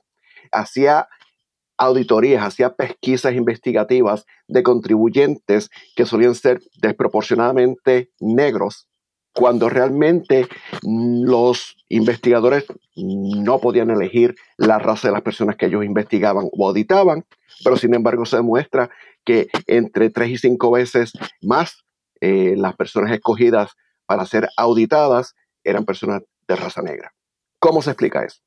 [0.52, 1.08] hacía
[1.76, 8.86] auditorías, hacía pesquisas investigativas de contribuyentes que solían ser desproporcionadamente negros,
[9.32, 10.46] cuando realmente
[10.82, 17.24] los investigadores no podían elegir la raza de las personas que ellos investigaban o auditaban,
[17.64, 18.90] pero sin embargo se demuestra
[19.24, 21.84] que entre tres y cinco veces más
[22.20, 23.72] eh, las personas escogidas
[24.04, 25.34] para ser auditadas
[25.64, 27.12] eran personas de raza negra.
[27.58, 28.40] ¿Cómo se explica eso?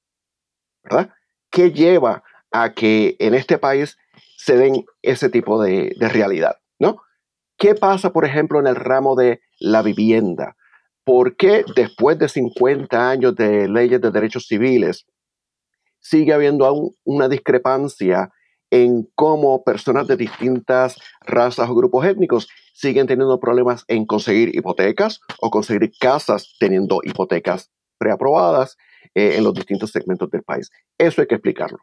[0.84, 1.14] ¿Verdad?
[1.50, 3.98] ¿Qué lleva a que en este país
[4.38, 6.58] se den ese tipo de, realidad?
[6.80, 7.02] ¿No?
[7.58, 10.56] ¿Qué pasa, por ejemplo, en el ramo de la vivienda?
[11.06, 15.06] ¿Por qué después de 50 años de leyes de derechos civiles
[16.00, 18.32] sigue habiendo aún una discrepancia
[18.72, 25.20] en cómo personas de distintas razas o grupos étnicos siguen teniendo problemas en conseguir hipotecas
[25.40, 27.70] o conseguir casas teniendo hipotecas
[28.04, 28.76] preaprobadas
[29.16, 30.70] eh, en los distintos segmentos del país.
[30.98, 31.80] Eso hay que explicarlo.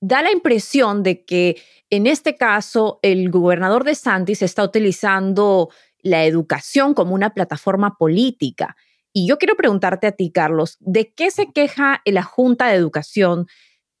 [0.00, 1.56] Da la impresión de que
[1.88, 5.70] en este caso el gobernador de Santis está utilizando
[6.02, 8.76] la educación como una plataforma política.
[9.14, 13.46] Y yo quiero preguntarte a ti, Carlos, ¿de qué se queja la Junta de Educación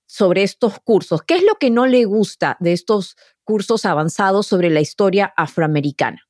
[0.06, 1.22] sobre estos cursos?
[1.22, 6.20] ¿Qué es lo que no le gusta de estos cursos avanzados sobre la historia afroamericana?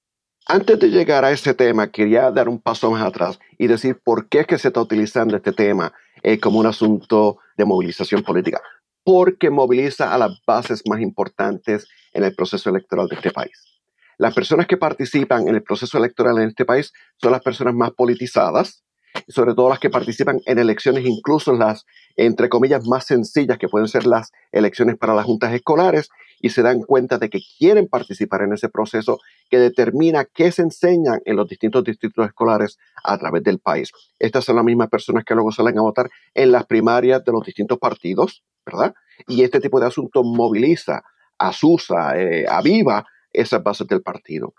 [0.47, 4.29] Antes de llegar a ese tema, quería dar un paso más atrás y decir por
[4.29, 8.61] qué es que se está utilizando este tema eh, como un asunto de movilización política.
[9.05, 13.81] Porque moviliza a las bases más importantes en el proceso electoral de este país.
[14.19, 17.93] Las personas que participan en el proceso electoral en este país son las personas más
[17.93, 18.84] politizadas,
[19.29, 23.89] sobre todo las que participan en elecciones, incluso las, entre comillas, más sencillas, que pueden
[23.89, 28.43] ser las elecciones para las juntas escolares, y se dan cuenta de que quieren participar
[28.43, 33.43] en ese proceso que determina qué se enseñan en los distintos distritos escolares a través
[33.43, 33.93] del país.
[34.19, 37.47] Estas son las mismas personas que luego salen a votar en las primarias de los
[37.47, 38.95] distintos partidos, ¿verdad?
[39.27, 41.03] Y este tipo de asunto moviliza,
[41.39, 44.55] asusa, eh, aviva esas bases del partido.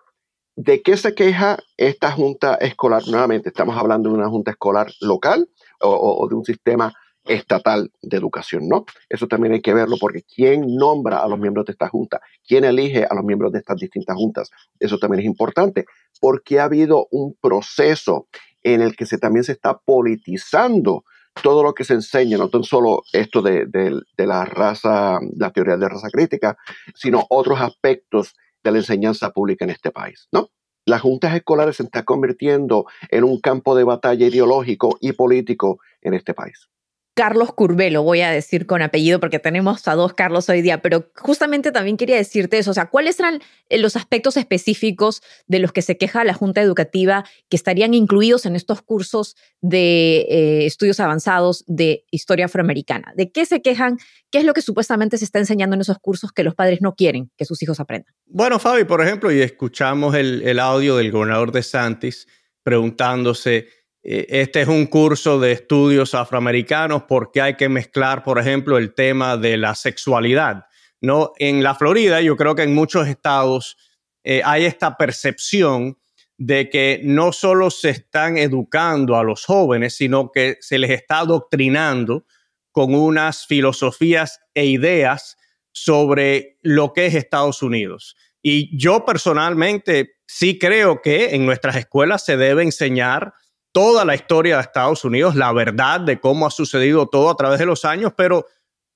[0.58, 3.04] ¿De qué se queja esta junta escolar?
[3.08, 5.50] Nuevamente, estamos hablando de una junta escolar local
[5.82, 6.94] o, de un sistema
[7.26, 8.86] estatal de educación, ¿no?
[9.10, 12.64] Eso también hay que verlo porque quién nombra a los miembros de esta junta, quién
[12.64, 15.86] elige a los miembros de estas distintas juntas, eso también es importante,
[16.22, 18.28] porque ha habido un proceso
[18.64, 21.04] en el que se, también se está politizando
[21.42, 25.76] todo lo que se enseña, no tan solo esto de, de la raza, la teoría
[25.76, 26.56] de raza crítica,
[26.94, 28.36] sino otros aspectos
[28.66, 30.50] de la enseñanza pública en este país, ¿no?
[30.86, 36.14] Las juntas escolares se están convirtiendo en un campo de batalla ideológico y político en
[36.14, 36.70] este país.
[37.16, 41.10] Carlos Curbelo, voy a decir con apellido porque tenemos a dos Carlos hoy día, pero
[41.16, 45.72] justamente también quería decirte eso, o sea, ¿cuáles eran eh, los aspectos específicos de los
[45.72, 51.00] que se queja la Junta Educativa que estarían incluidos en estos cursos de eh, estudios
[51.00, 53.14] avanzados de historia afroamericana?
[53.16, 53.98] ¿De qué se quejan?
[54.30, 56.96] ¿Qué es lo que supuestamente se está enseñando en esos cursos que los padres no
[56.96, 58.14] quieren que sus hijos aprendan?
[58.26, 62.28] Bueno, Fabi, por ejemplo, y escuchamos el, audio del gobernador de Santis
[62.62, 63.70] preguntándose
[64.06, 69.36] este es un curso de estudios afroamericanos porque hay que mezclar, por ejemplo, el tema
[69.36, 70.66] de la sexualidad.
[71.02, 71.34] ¿no?
[71.38, 73.78] En la Florida, yo creo que en muchos estados
[74.24, 75.98] eh, hay esta percepción
[76.38, 81.20] de que no solo se están educando a los jóvenes, sino que se les está
[81.20, 82.26] adoctrinando
[82.72, 85.38] con unas filosofías e ideas
[85.72, 88.16] sobre lo que es Estados Unidos.
[88.42, 93.34] Y yo personalmente sí creo que en nuestras escuelas se debe enseñar
[93.76, 97.60] toda la historia de Estados Unidos, la verdad de cómo ha sucedido todo a través
[97.60, 98.46] de los años, pero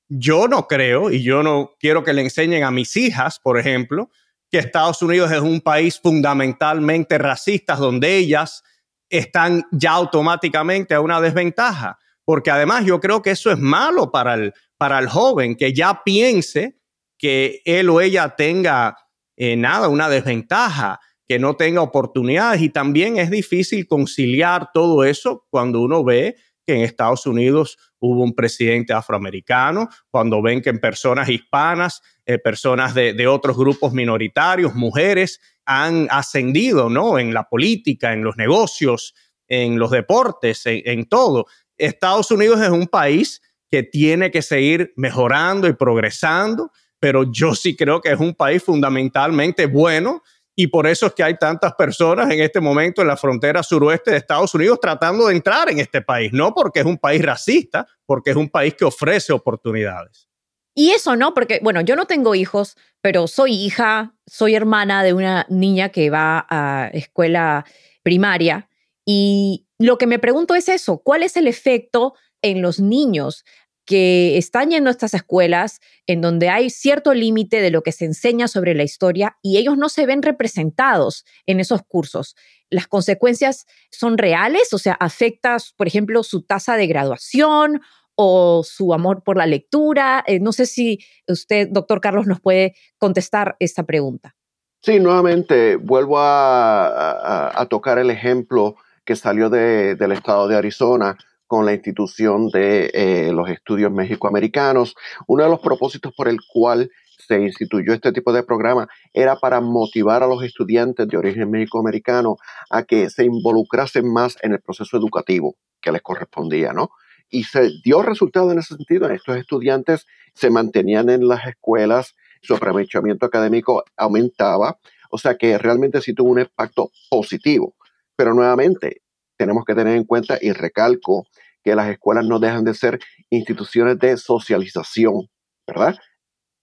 [0.07, 4.09] yo no creo y yo no quiero que le enseñen a mis hijas, por ejemplo,
[4.49, 8.63] que Estados Unidos es un país fundamentalmente racista, donde ellas
[9.09, 14.35] están ya automáticamente a una desventaja, porque además yo creo que eso es malo para
[14.35, 16.79] el, para el joven, que ya piense
[17.17, 18.95] que él o ella tenga
[19.35, 25.45] eh, nada, una desventaja que no tenga oportunidades y también es difícil conciliar todo eso
[25.51, 30.79] cuando uno ve que en Estados Unidos hubo un presidente afroamericano, cuando ven que en
[30.79, 37.19] personas hispanas, eh, personas de, otros grupos minoritarios, mujeres, han ascendido ¿no?
[37.19, 39.13] en la política, en los negocios,
[39.47, 41.45] en los deportes, en, en todo.
[41.77, 43.39] Estados Unidos es un país
[43.69, 48.63] que tiene que seguir mejorando y progresando, pero yo sí creo que es un país
[48.63, 50.23] fundamentalmente bueno
[50.59, 54.11] y por eso es que hay tantas personas en este momento en la frontera suroeste
[54.11, 57.87] de Estados Unidos tratando de entrar en este país, no porque es un país racista,
[58.05, 60.27] porque es un país que ofrece oportunidades.
[60.75, 61.33] Y eso, ¿no?
[61.33, 66.09] Porque, bueno, yo no tengo hijos, pero soy hija, soy hermana de una niña que
[66.09, 67.65] va a escuela
[68.03, 68.67] primaria.
[69.05, 73.45] Y lo que me pregunto es eso, ¿cuál es el efecto en los niños
[73.89, 78.05] que están yendo a estas escuelas en donde hay cierto límite de lo que se
[78.05, 82.35] enseña sobre la historia y ellos no se ven representados en esos cursos.
[82.69, 84.75] ¿Las consecuencias son reales?
[84.75, 87.81] O sea, ¿afectas, por ejemplo, su tasa de graduación
[88.13, 90.23] o su amor por la lectura?
[90.27, 94.35] Eh, no sé si usted, doctor Carlos, nos puede contestar esta pregunta.
[94.83, 101.17] Sí, nuevamente vuelvo a, tocar el ejemplo que salió del estado de Arizona
[101.49, 104.93] con la institución de eh, los estudios mexicoamericanos.
[105.25, 109.59] Uno de los propósitos por el cual se instituyó este tipo de programa era para
[109.59, 112.37] motivar a los estudiantes de origen mexicoamericano
[112.69, 116.91] a que se involucrasen más en el proceso educativo que les correspondía, ¿no?
[117.31, 119.09] Y se dio resultado en ese sentido.
[119.09, 124.77] Estos estudiantes se mantenían en las escuelas, su aprovechamiento académico aumentaba,
[125.09, 127.73] o sea que realmente sí tuvo un impacto positivo.
[128.15, 129.01] Pero nuevamente,
[129.39, 131.25] tenemos que tener en cuenta y recalco
[131.63, 132.99] que las escuelas no dejan de ser
[133.29, 135.29] instituciones de socialización,
[135.65, 135.95] ¿verdad?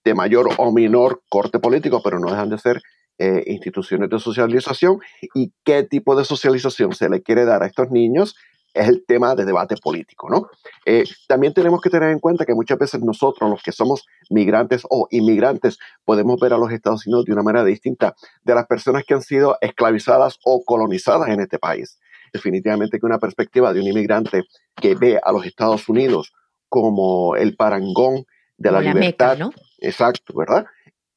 [0.04, 2.82] De mayor o menor corte político, pero no dejan de ser
[3.18, 4.98] eh, instituciones de socialización.
[5.34, 8.36] ¿Y qué tipo de socialización se le quiere dar a estos niños?
[8.74, 10.48] Es el tema de debate político, ¿no?
[10.84, 14.82] Eh, también tenemos que tener en cuenta que muchas veces nosotros, los que somos migrantes
[14.90, 19.04] o inmigrantes, podemos ver a los Estados Unidos de una manera distinta de las personas
[19.04, 21.98] que han sido esclavizadas o colonizadas en este país
[22.36, 26.32] definitivamente que una perspectiva de un inmigrante que ve a los Estados Unidos
[26.68, 28.24] como el parangón
[28.56, 29.38] de la, libertad.
[29.78, 30.66] Exacto, ¿verdad?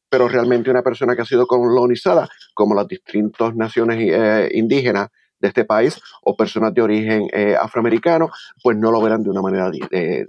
[0.10, 5.10] Pero realmente una persona que ha sido colonizada, como las distintas naciones eh, indígenas
[5.40, 8.30] de este país o personas de origen eh, afroamericano,
[8.62, 9.72] pues no lo verán de una manera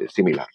[0.09, 0.47] similar.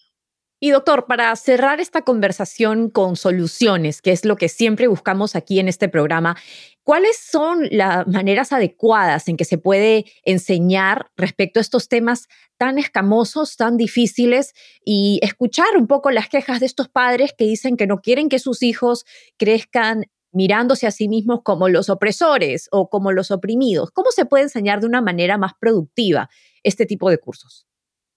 [0.66, 5.60] Y doctor, para cerrar esta conversación con soluciones, que es lo que siempre buscamos aquí
[5.60, 6.38] en este programa,
[6.82, 12.80] ¿cuáles son las maneras adecuadas en que se puede enseñar respecto a estos temas tan
[12.80, 17.86] escamosos, tan difíciles y escuchar un poco las quejas de estos padres que dicen que
[17.86, 19.06] no quieren que sus hijos
[19.38, 23.92] crezcan mirándose a sí mismos como los opresores o como los oprimidos?
[23.92, 26.28] ¿Cómo se puede enseñar de una manera más productiva
[26.64, 27.68] este tipo de cursos?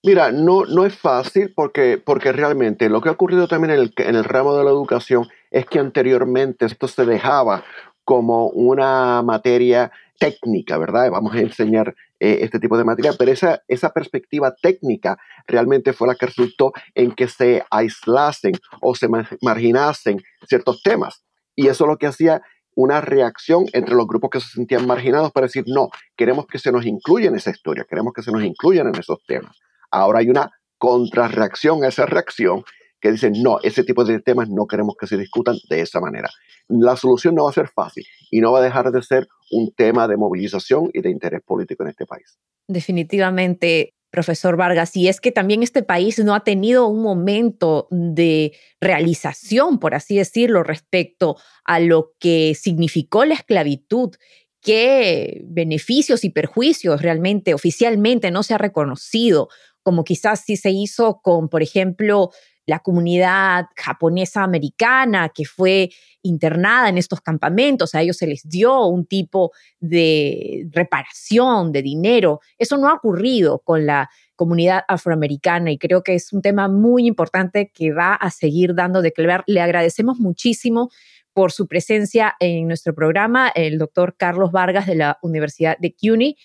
[0.05, 3.93] Mira, no, no es fácil porque, porque realmente lo que ha ocurrido también en el,
[3.97, 7.65] en el ramo de la educación es que anteriormente esto se dejaba
[8.05, 11.11] como una materia técnica, ¿verdad?
[11.11, 16.09] Vamos a enseñar eh, este tipo de materia, pero esa, esa perspectiva técnica realmente fue
[16.09, 19.09] la que resultó en que se aislasen o se
[19.43, 21.25] marginasen ciertos temas.
[21.57, 22.43] Y eso es lo que hacía
[22.77, 26.71] una reacción entre los grupos que se sentían marginados para decir, no, queremos que se
[26.71, 29.59] nos incluya en esa historia, queremos que se nos incluyan en esos temas.
[29.91, 32.64] Ahora hay una contrarreacción a esa reacción
[33.01, 36.28] que dice, no, ese tipo de temas no queremos que se discutan de esa manera.
[36.68, 39.72] La solución no va a ser fácil y no va a dejar de ser un
[39.72, 42.39] tema de movilización y de interés político en este país.
[42.66, 48.53] Definitivamente, profesor Vargas, y es que también este país no ha tenido un momento de
[48.80, 54.16] realización, por así decirlo, respecto a lo que significó la esclavitud
[54.61, 59.49] qué beneficios y perjuicios realmente oficialmente no se ha reconocido,
[59.83, 62.31] como quizás sí se hizo con, por ejemplo,
[62.68, 65.89] la comunidad japonesa americana que fue
[66.20, 72.41] internada en estos campamentos, a ellos se les dio un tipo de reparación de dinero.
[72.59, 77.07] Eso no ha ocurrido con la comunidad afroamericana y creo que es un tema muy
[77.07, 79.45] importante que va a seguir dando de clavar.
[79.47, 80.91] Le agradecemos muchísimo
[81.33, 86.37] por su presencia en nuestro programa, el doctor Carlos Vargas de la Universidad de CUNY.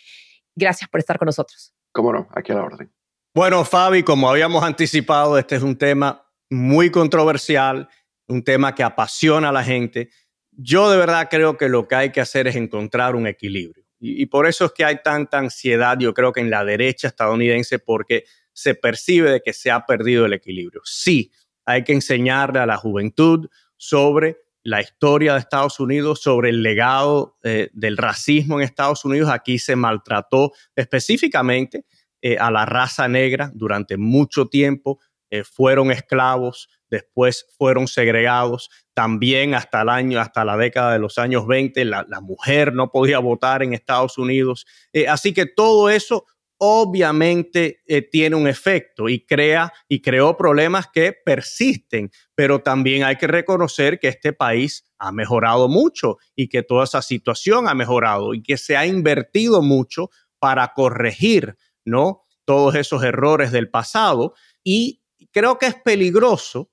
[0.55, 1.73] Gracias por estar con nosotros.
[1.91, 2.91] Cómo no, aquí a la orden.
[3.36, 7.89] Bueno, Fabi, como habíamos anticipado, este es un tema muy controversial,
[8.27, 10.11] un tema que apasiona a la gente.
[10.51, 13.84] Yo de verdad creo que lo que hay que hacer es encontrar un equilibrio.
[13.99, 17.79] Y, por eso es que hay tanta ansiedad, yo creo que en la derecha estadounidense,
[17.79, 20.81] porque se percibe que se ha perdido el equilibrio.
[20.84, 21.31] Sí,
[21.65, 27.39] hay que enseñarle a la juventud sobre la historia de Estados Unidos, sobre el legado
[27.43, 29.31] eh, del racismo en Estados Unidos.
[29.31, 31.86] Aquí se maltrató específicamente
[32.26, 39.53] eh, a la raza negra durante mucho tiempo, eh, fueron esclavos, después fueron segregados, también
[39.55, 43.61] hasta el año, hasta la década de los años 20, la, mujer no podía votar
[43.61, 44.65] en Estados Unidos.
[44.93, 46.26] Eh, así que todo eso
[46.59, 53.28] obviamente tiene un efecto y crea y creó problemas que persisten, pero también hay que
[53.28, 58.41] reconocer que este país ha mejorado mucho y que toda esa situación ha mejorado y
[58.41, 60.09] que se ha invertido mucho
[60.39, 62.25] para corregir ¿no?
[62.45, 64.34] Todos esos errores del pasado.
[64.63, 66.71] Y creo que es peligroso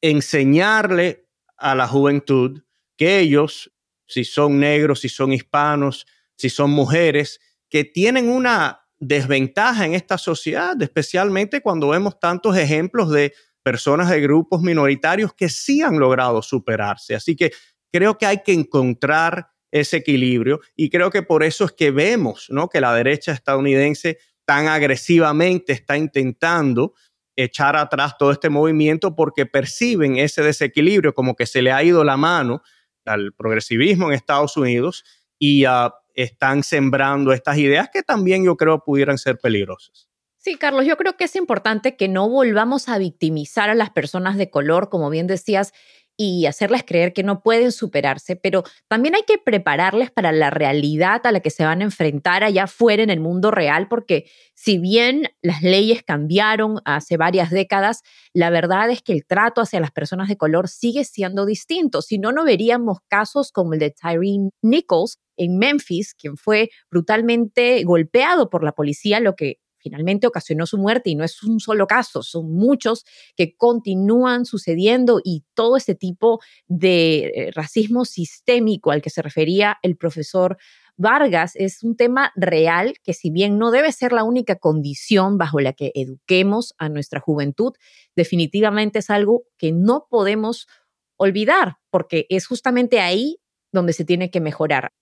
[0.00, 2.62] enseñarle a la juventud
[2.96, 3.72] que ellos,
[4.06, 6.06] si son negros, si son hispanos,
[6.36, 13.10] si son mujeres, que tienen una desventaja en esta sociedad, especialmente cuando vemos tantos ejemplos
[13.10, 13.32] de
[13.62, 17.14] personas de grupos minoritarios que sí han logrado superarse.
[17.14, 17.52] Así que
[17.92, 22.46] creo que hay que encontrar ese equilibrio y creo que por eso es que vemos
[22.50, 22.68] ¿no?
[22.68, 26.94] que la derecha estadounidense tan agresivamente está intentando
[27.36, 32.04] echar atrás todo este movimiento porque perciben ese desequilibrio como que se le ha ido
[32.04, 32.62] la mano
[33.04, 35.04] al progresivismo en Estados Unidos
[35.38, 40.08] y ah, están sembrando estas ideas que también yo creo pudieran ser peligrosas.
[40.36, 44.36] Sí, Carlos, yo creo que es importante que no volvamos a victimizar a las personas
[44.36, 45.72] de color, como bien decías,
[46.16, 51.26] y hacerles creer que no pueden superarse, pero también hay que prepararles para la realidad
[51.26, 54.78] a la que se van a enfrentar allá afuera en el mundo real, porque si
[54.78, 58.02] bien las leyes cambiaron hace varias décadas,
[58.34, 62.02] la verdad es que el trato hacia las personas de color sigue siendo distinto.
[62.02, 67.82] Si no, no veríamos casos como el de Tyree Nichols en Memphis, quien fue brutalmente
[67.84, 71.86] golpeado por la policía, lo que finalmente ocasionó su muerte y no es un solo
[71.86, 73.04] caso, son muchos
[73.36, 79.78] que continúan sucediendo y todo ese tipo de eh, racismo sistémico al que se refería
[79.82, 80.58] el profesor
[80.96, 85.60] Vargas es un tema real que si bien no debe ser la única condición bajo
[85.60, 87.72] la que eduquemos a nuestra juventud,
[88.14, 90.68] definitivamente es algo que no podemos
[91.16, 93.38] olvidar porque es justamente ahí
[93.72, 94.92] donde se tiene que mejorar.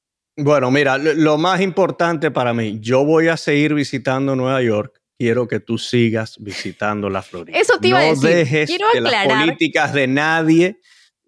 [0.43, 5.01] Bueno, mira, lo más importante para mí, yo voy a seguir visitando Nueva York.
[5.19, 7.59] Quiero que tú sigas visitando la Florida.
[7.59, 8.31] Eso te iba no a decir.
[8.31, 10.81] dejes que las políticas de nadie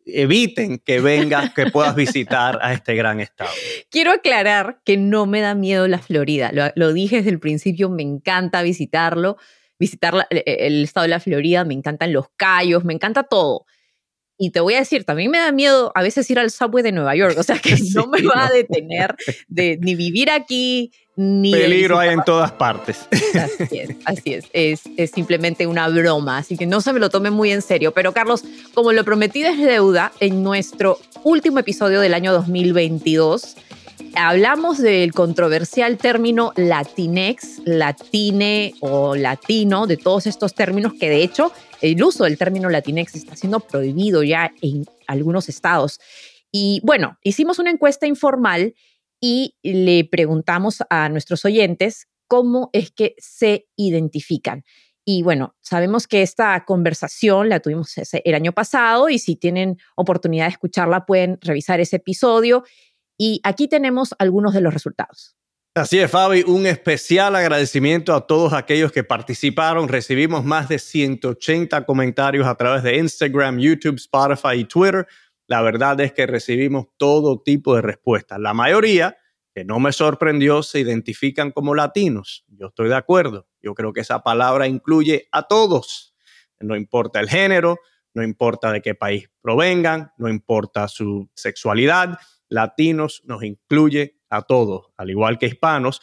[0.07, 3.51] eviten que vengas, que puedas visitar a este gran estado.
[3.91, 6.51] Quiero aclarar que no me da miedo la Florida.
[6.53, 9.37] Lo, lo dije desde el principio, me encanta visitarlo,
[9.79, 13.67] visitar el estado de la Florida, me encantan los callos, me encanta todo.
[14.39, 16.93] Y te voy a decir, también me da miedo a veces ir al subway de
[16.93, 19.15] Nueva York, o sea que no me va a detener
[19.49, 21.53] de ni vivir aquí, ni...
[21.53, 23.07] Peligro hay en todas partes.
[23.35, 24.45] Así es, así es.
[24.53, 27.93] es, es, simplemente una broma, así que no se me lo tome muy en serio.
[27.93, 33.57] Pero Carlos, como lo prometí desde deuda, en nuestro último episodio del año 2022,
[34.15, 41.53] hablamos del controversial término latinex, latine o latino, de todos estos términos que de hecho
[41.81, 46.01] el uso del término latinex está siendo prohibido ya en algunos estados.
[46.51, 48.75] Y bueno, hicimos una encuesta informal
[49.21, 54.65] y le preguntamos a nuestros oyentes cómo es que se identifican.
[55.05, 60.45] Y bueno, sabemos que esta conversación la tuvimos el año pasado y si tienen oportunidad
[60.45, 62.65] de escucharla pueden revisar ese episodio.
[63.19, 65.37] Y aquí tenemos algunos de los resultados.
[65.75, 69.89] Así es, Fabi, un especial agradecimiento a todos aquellos que participaron.
[69.89, 75.07] Recibimos más de 180 comentarios a través de Instagram, YouTube, Spotify y Twitter.
[75.47, 78.39] La verdad es que recibimos todo tipo de respuestas.
[78.39, 79.17] La mayoría
[79.55, 82.45] que no me sorprendió, se identifican como latinos.
[82.49, 83.49] Yo estoy de acuerdo.
[83.61, 86.15] Yo creo que esa palabra incluye a todos.
[86.61, 87.79] No importa el género,
[88.15, 92.19] no importa de qué país provengan, no importa su sexualidad.
[92.53, 96.01] Latinos nos incluye a todos, al igual que hispanos,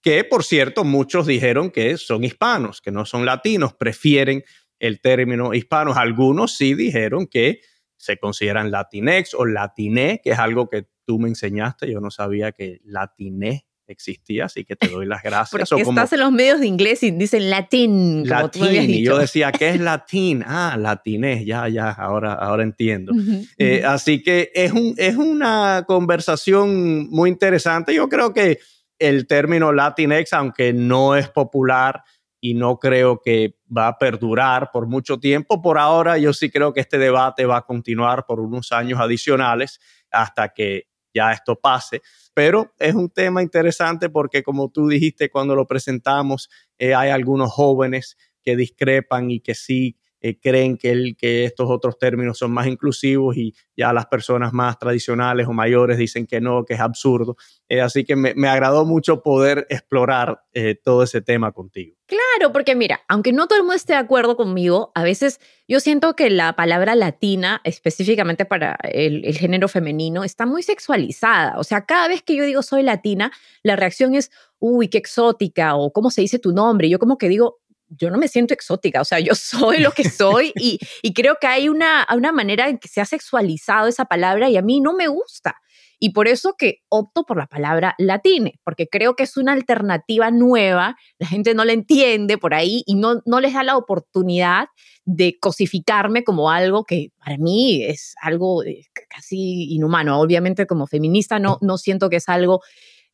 [0.00, 4.44] que por cierto muchos dijeron que son hispanos, que no son latinos, prefieren
[4.78, 5.96] el término hispanos.
[5.96, 7.60] Algunos sí dijeron que
[7.96, 12.52] se consideran latinex o latiné, que es algo que tú me enseñaste, yo no sabía
[12.52, 15.68] que latiné existía, así que te doy las gracias.
[15.70, 19.70] Porque estás en los medios de inglés y dicen latín, latín, y yo decía, ¿qué
[19.70, 20.44] es latín?
[20.46, 23.12] Ah, latiné, ya, ya, ahora, ahora entiendo.
[23.56, 27.94] Eh, así que es, un, es una conversación muy interesante.
[27.94, 28.58] Yo creo que
[28.98, 32.02] el término latinex, aunque no es popular
[32.40, 36.72] y no creo que va a perdurar por mucho tiempo, por ahora yo sí creo
[36.72, 39.80] que este debate va a continuar por unos años adicionales
[40.10, 42.02] hasta que ya esto pase.
[42.34, 46.48] Pero es un tema interesante porque, como tú dijiste cuando lo presentamos,
[46.78, 51.70] eh, hay algunos jóvenes que discrepan y que sí eh, creen que, el, que estos
[51.70, 56.40] otros términos son más inclusivos y ya las personas más tradicionales o mayores dicen que
[56.40, 57.36] no, que es absurdo.
[57.68, 61.96] Eh, así que me, agradó mucho poder explorar eh, todo ese tema contigo.
[62.06, 65.78] Claro, porque mira, aunque no todo el mundo esté de acuerdo conmigo, a veces yo
[65.78, 71.58] siento que la palabra latina, específicamente para el, el género femenino, está muy sexualizada.
[71.58, 73.30] O sea, cada vez que yo digo soy latina,
[73.62, 76.88] la reacción es, uy, qué exótica o cómo se dice tu nombre.
[76.88, 80.08] Yo como que digo, yo no me siento exótica, o sea, yo soy lo que
[80.08, 80.78] soy y,
[81.14, 84.62] creo que hay una, una manera en que se ha sexualizado esa palabra y a
[84.62, 85.56] mí no me gusta.
[86.00, 90.30] Y por eso que opto por la palabra latine, porque creo que es una alternativa
[90.30, 94.68] nueva, la gente no la entiende por ahí y no, no les da la oportunidad
[95.04, 100.20] de cosificarme como algo que para mí es algo eh, casi inhumano.
[100.20, 102.60] Obviamente como feminista no, no siento que es algo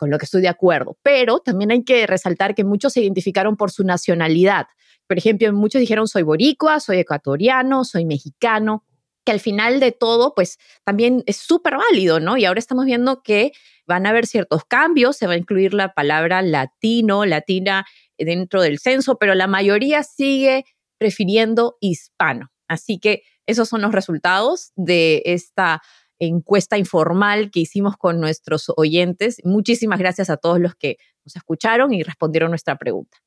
[0.04, 3.56] con lo que estoy de acuerdo, pero también hay que resaltar que muchos se identificaron
[3.56, 4.66] por su nacionalidad.
[5.06, 8.84] Por ejemplo, muchos dijeron soy boricua, soy ecuatoriano, soy mexicano,
[9.24, 12.36] que al final de todo, pues también es súper válido, ¿no?
[12.36, 13.52] Y ahora estamos viendo que
[13.86, 17.86] van a haber ciertos cambios, se va a incluir la palabra latino, latina
[18.18, 20.66] dentro del censo, pero la mayoría sigue
[20.98, 22.50] prefiriendo hispano.
[22.68, 25.80] Así que esos son los resultados de esta
[26.26, 29.40] encuesta informal que hicimos con nuestros oyentes.
[29.44, 33.18] Muchísimas gracias a todos los que nos escucharon y respondieron nuestra pregunta.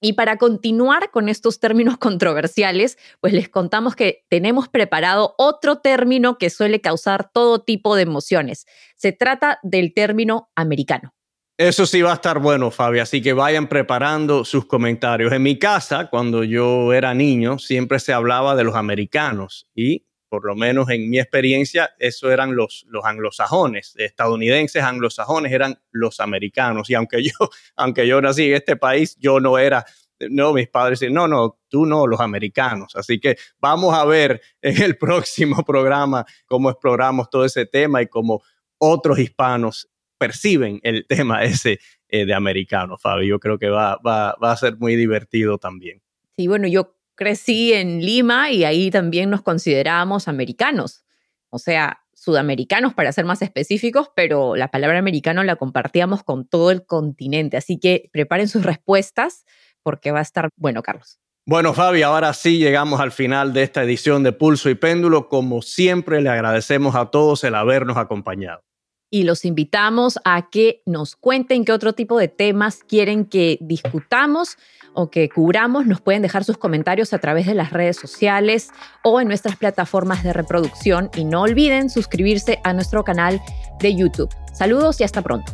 [0.00, 6.38] Y para continuar con estos términos controversiales, pues les contamos que tenemos preparado otro término
[6.38, 8.66] que suele causar todo tipo de emociones.
[8.96, 11.12] Se trata del término americano.
[11.58, 15.32] Eso sí va a estar bueno, Fabi, así que vayan preparando sus comentarios.
[15.32, 20.44] En mi casa, cuando yo era niño, siempre se hablaba de los americanos y por
[20.44, 26.90] lo menos en mi experiencia, eso eran los, los anglosajones, estadounidenses anglosajones eran los americanos.
[26.90, 27.32] Y aunque yo,
[27.76, 29.84] aunque yo nací en este país, yo no era,
[30.18, 32.96] no, mis padres decían, no, no, tú no, los americanos.
[32.96, 38.06] Así que vamos a ver en el próximo programa cómo exploramos todo ese tema y
[38.06, 38.42] cómo
[38.78, 43.28] otros hispanos perciben el tema ese eh, de americano, Fabio.
[43.28, 46.02] Yo creo que va, va, va a ser muy divertido también.
[46.36, 51.04] Sí, bueno, yo crecí en Lima y ahí también nos considerábamos americanos,
[51.50, 56.70] o sea, sudamericanos para ser más específicos, pero la palabra americano la compartíamos con todo
[56.70, 57.56] el continente.
[57.56, 59.44] Así que preparen sus respuestas
[59.82, 61.18] porque va a estar bueno, Carlos.
[61.44, 65.28] Bueno, Fabi, ahora sí llegamos al final de esta edición de Pulso y Péndulo.
[65.28, 68.65] Como siempre, le agradecemos a todos el habernos acompañado
[69.10, 74.58] y los invitamos a que nos cuenten qué otro tipo de temas quieren que discutamos
[74.94, 75.86] o que cubramos.
[75.86, 78.70] Nos pueden dejar sus comentarios a través de las redes sociales
[79.02, 83.40] o en nuestras plataformas de reproducción y no olviden suscribirse a nuestro canal
[83.80, 84.30] de YouTube.
[84.52, 85.52] Saludos y hasta pronto.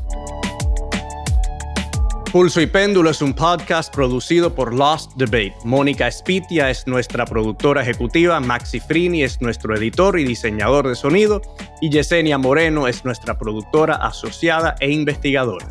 [2.33, 5.55] Pulso y Péndulo es un podcast producido por Lost Debate.
[5.65, 11.43] Mónica Espitia es nuestra productora ejecutiva, Maxi Frini es nuestro editor y diseñador de sonido
[11.83, 15.67] y Yesenia Moreno es nuestra productora asociada e investigadora.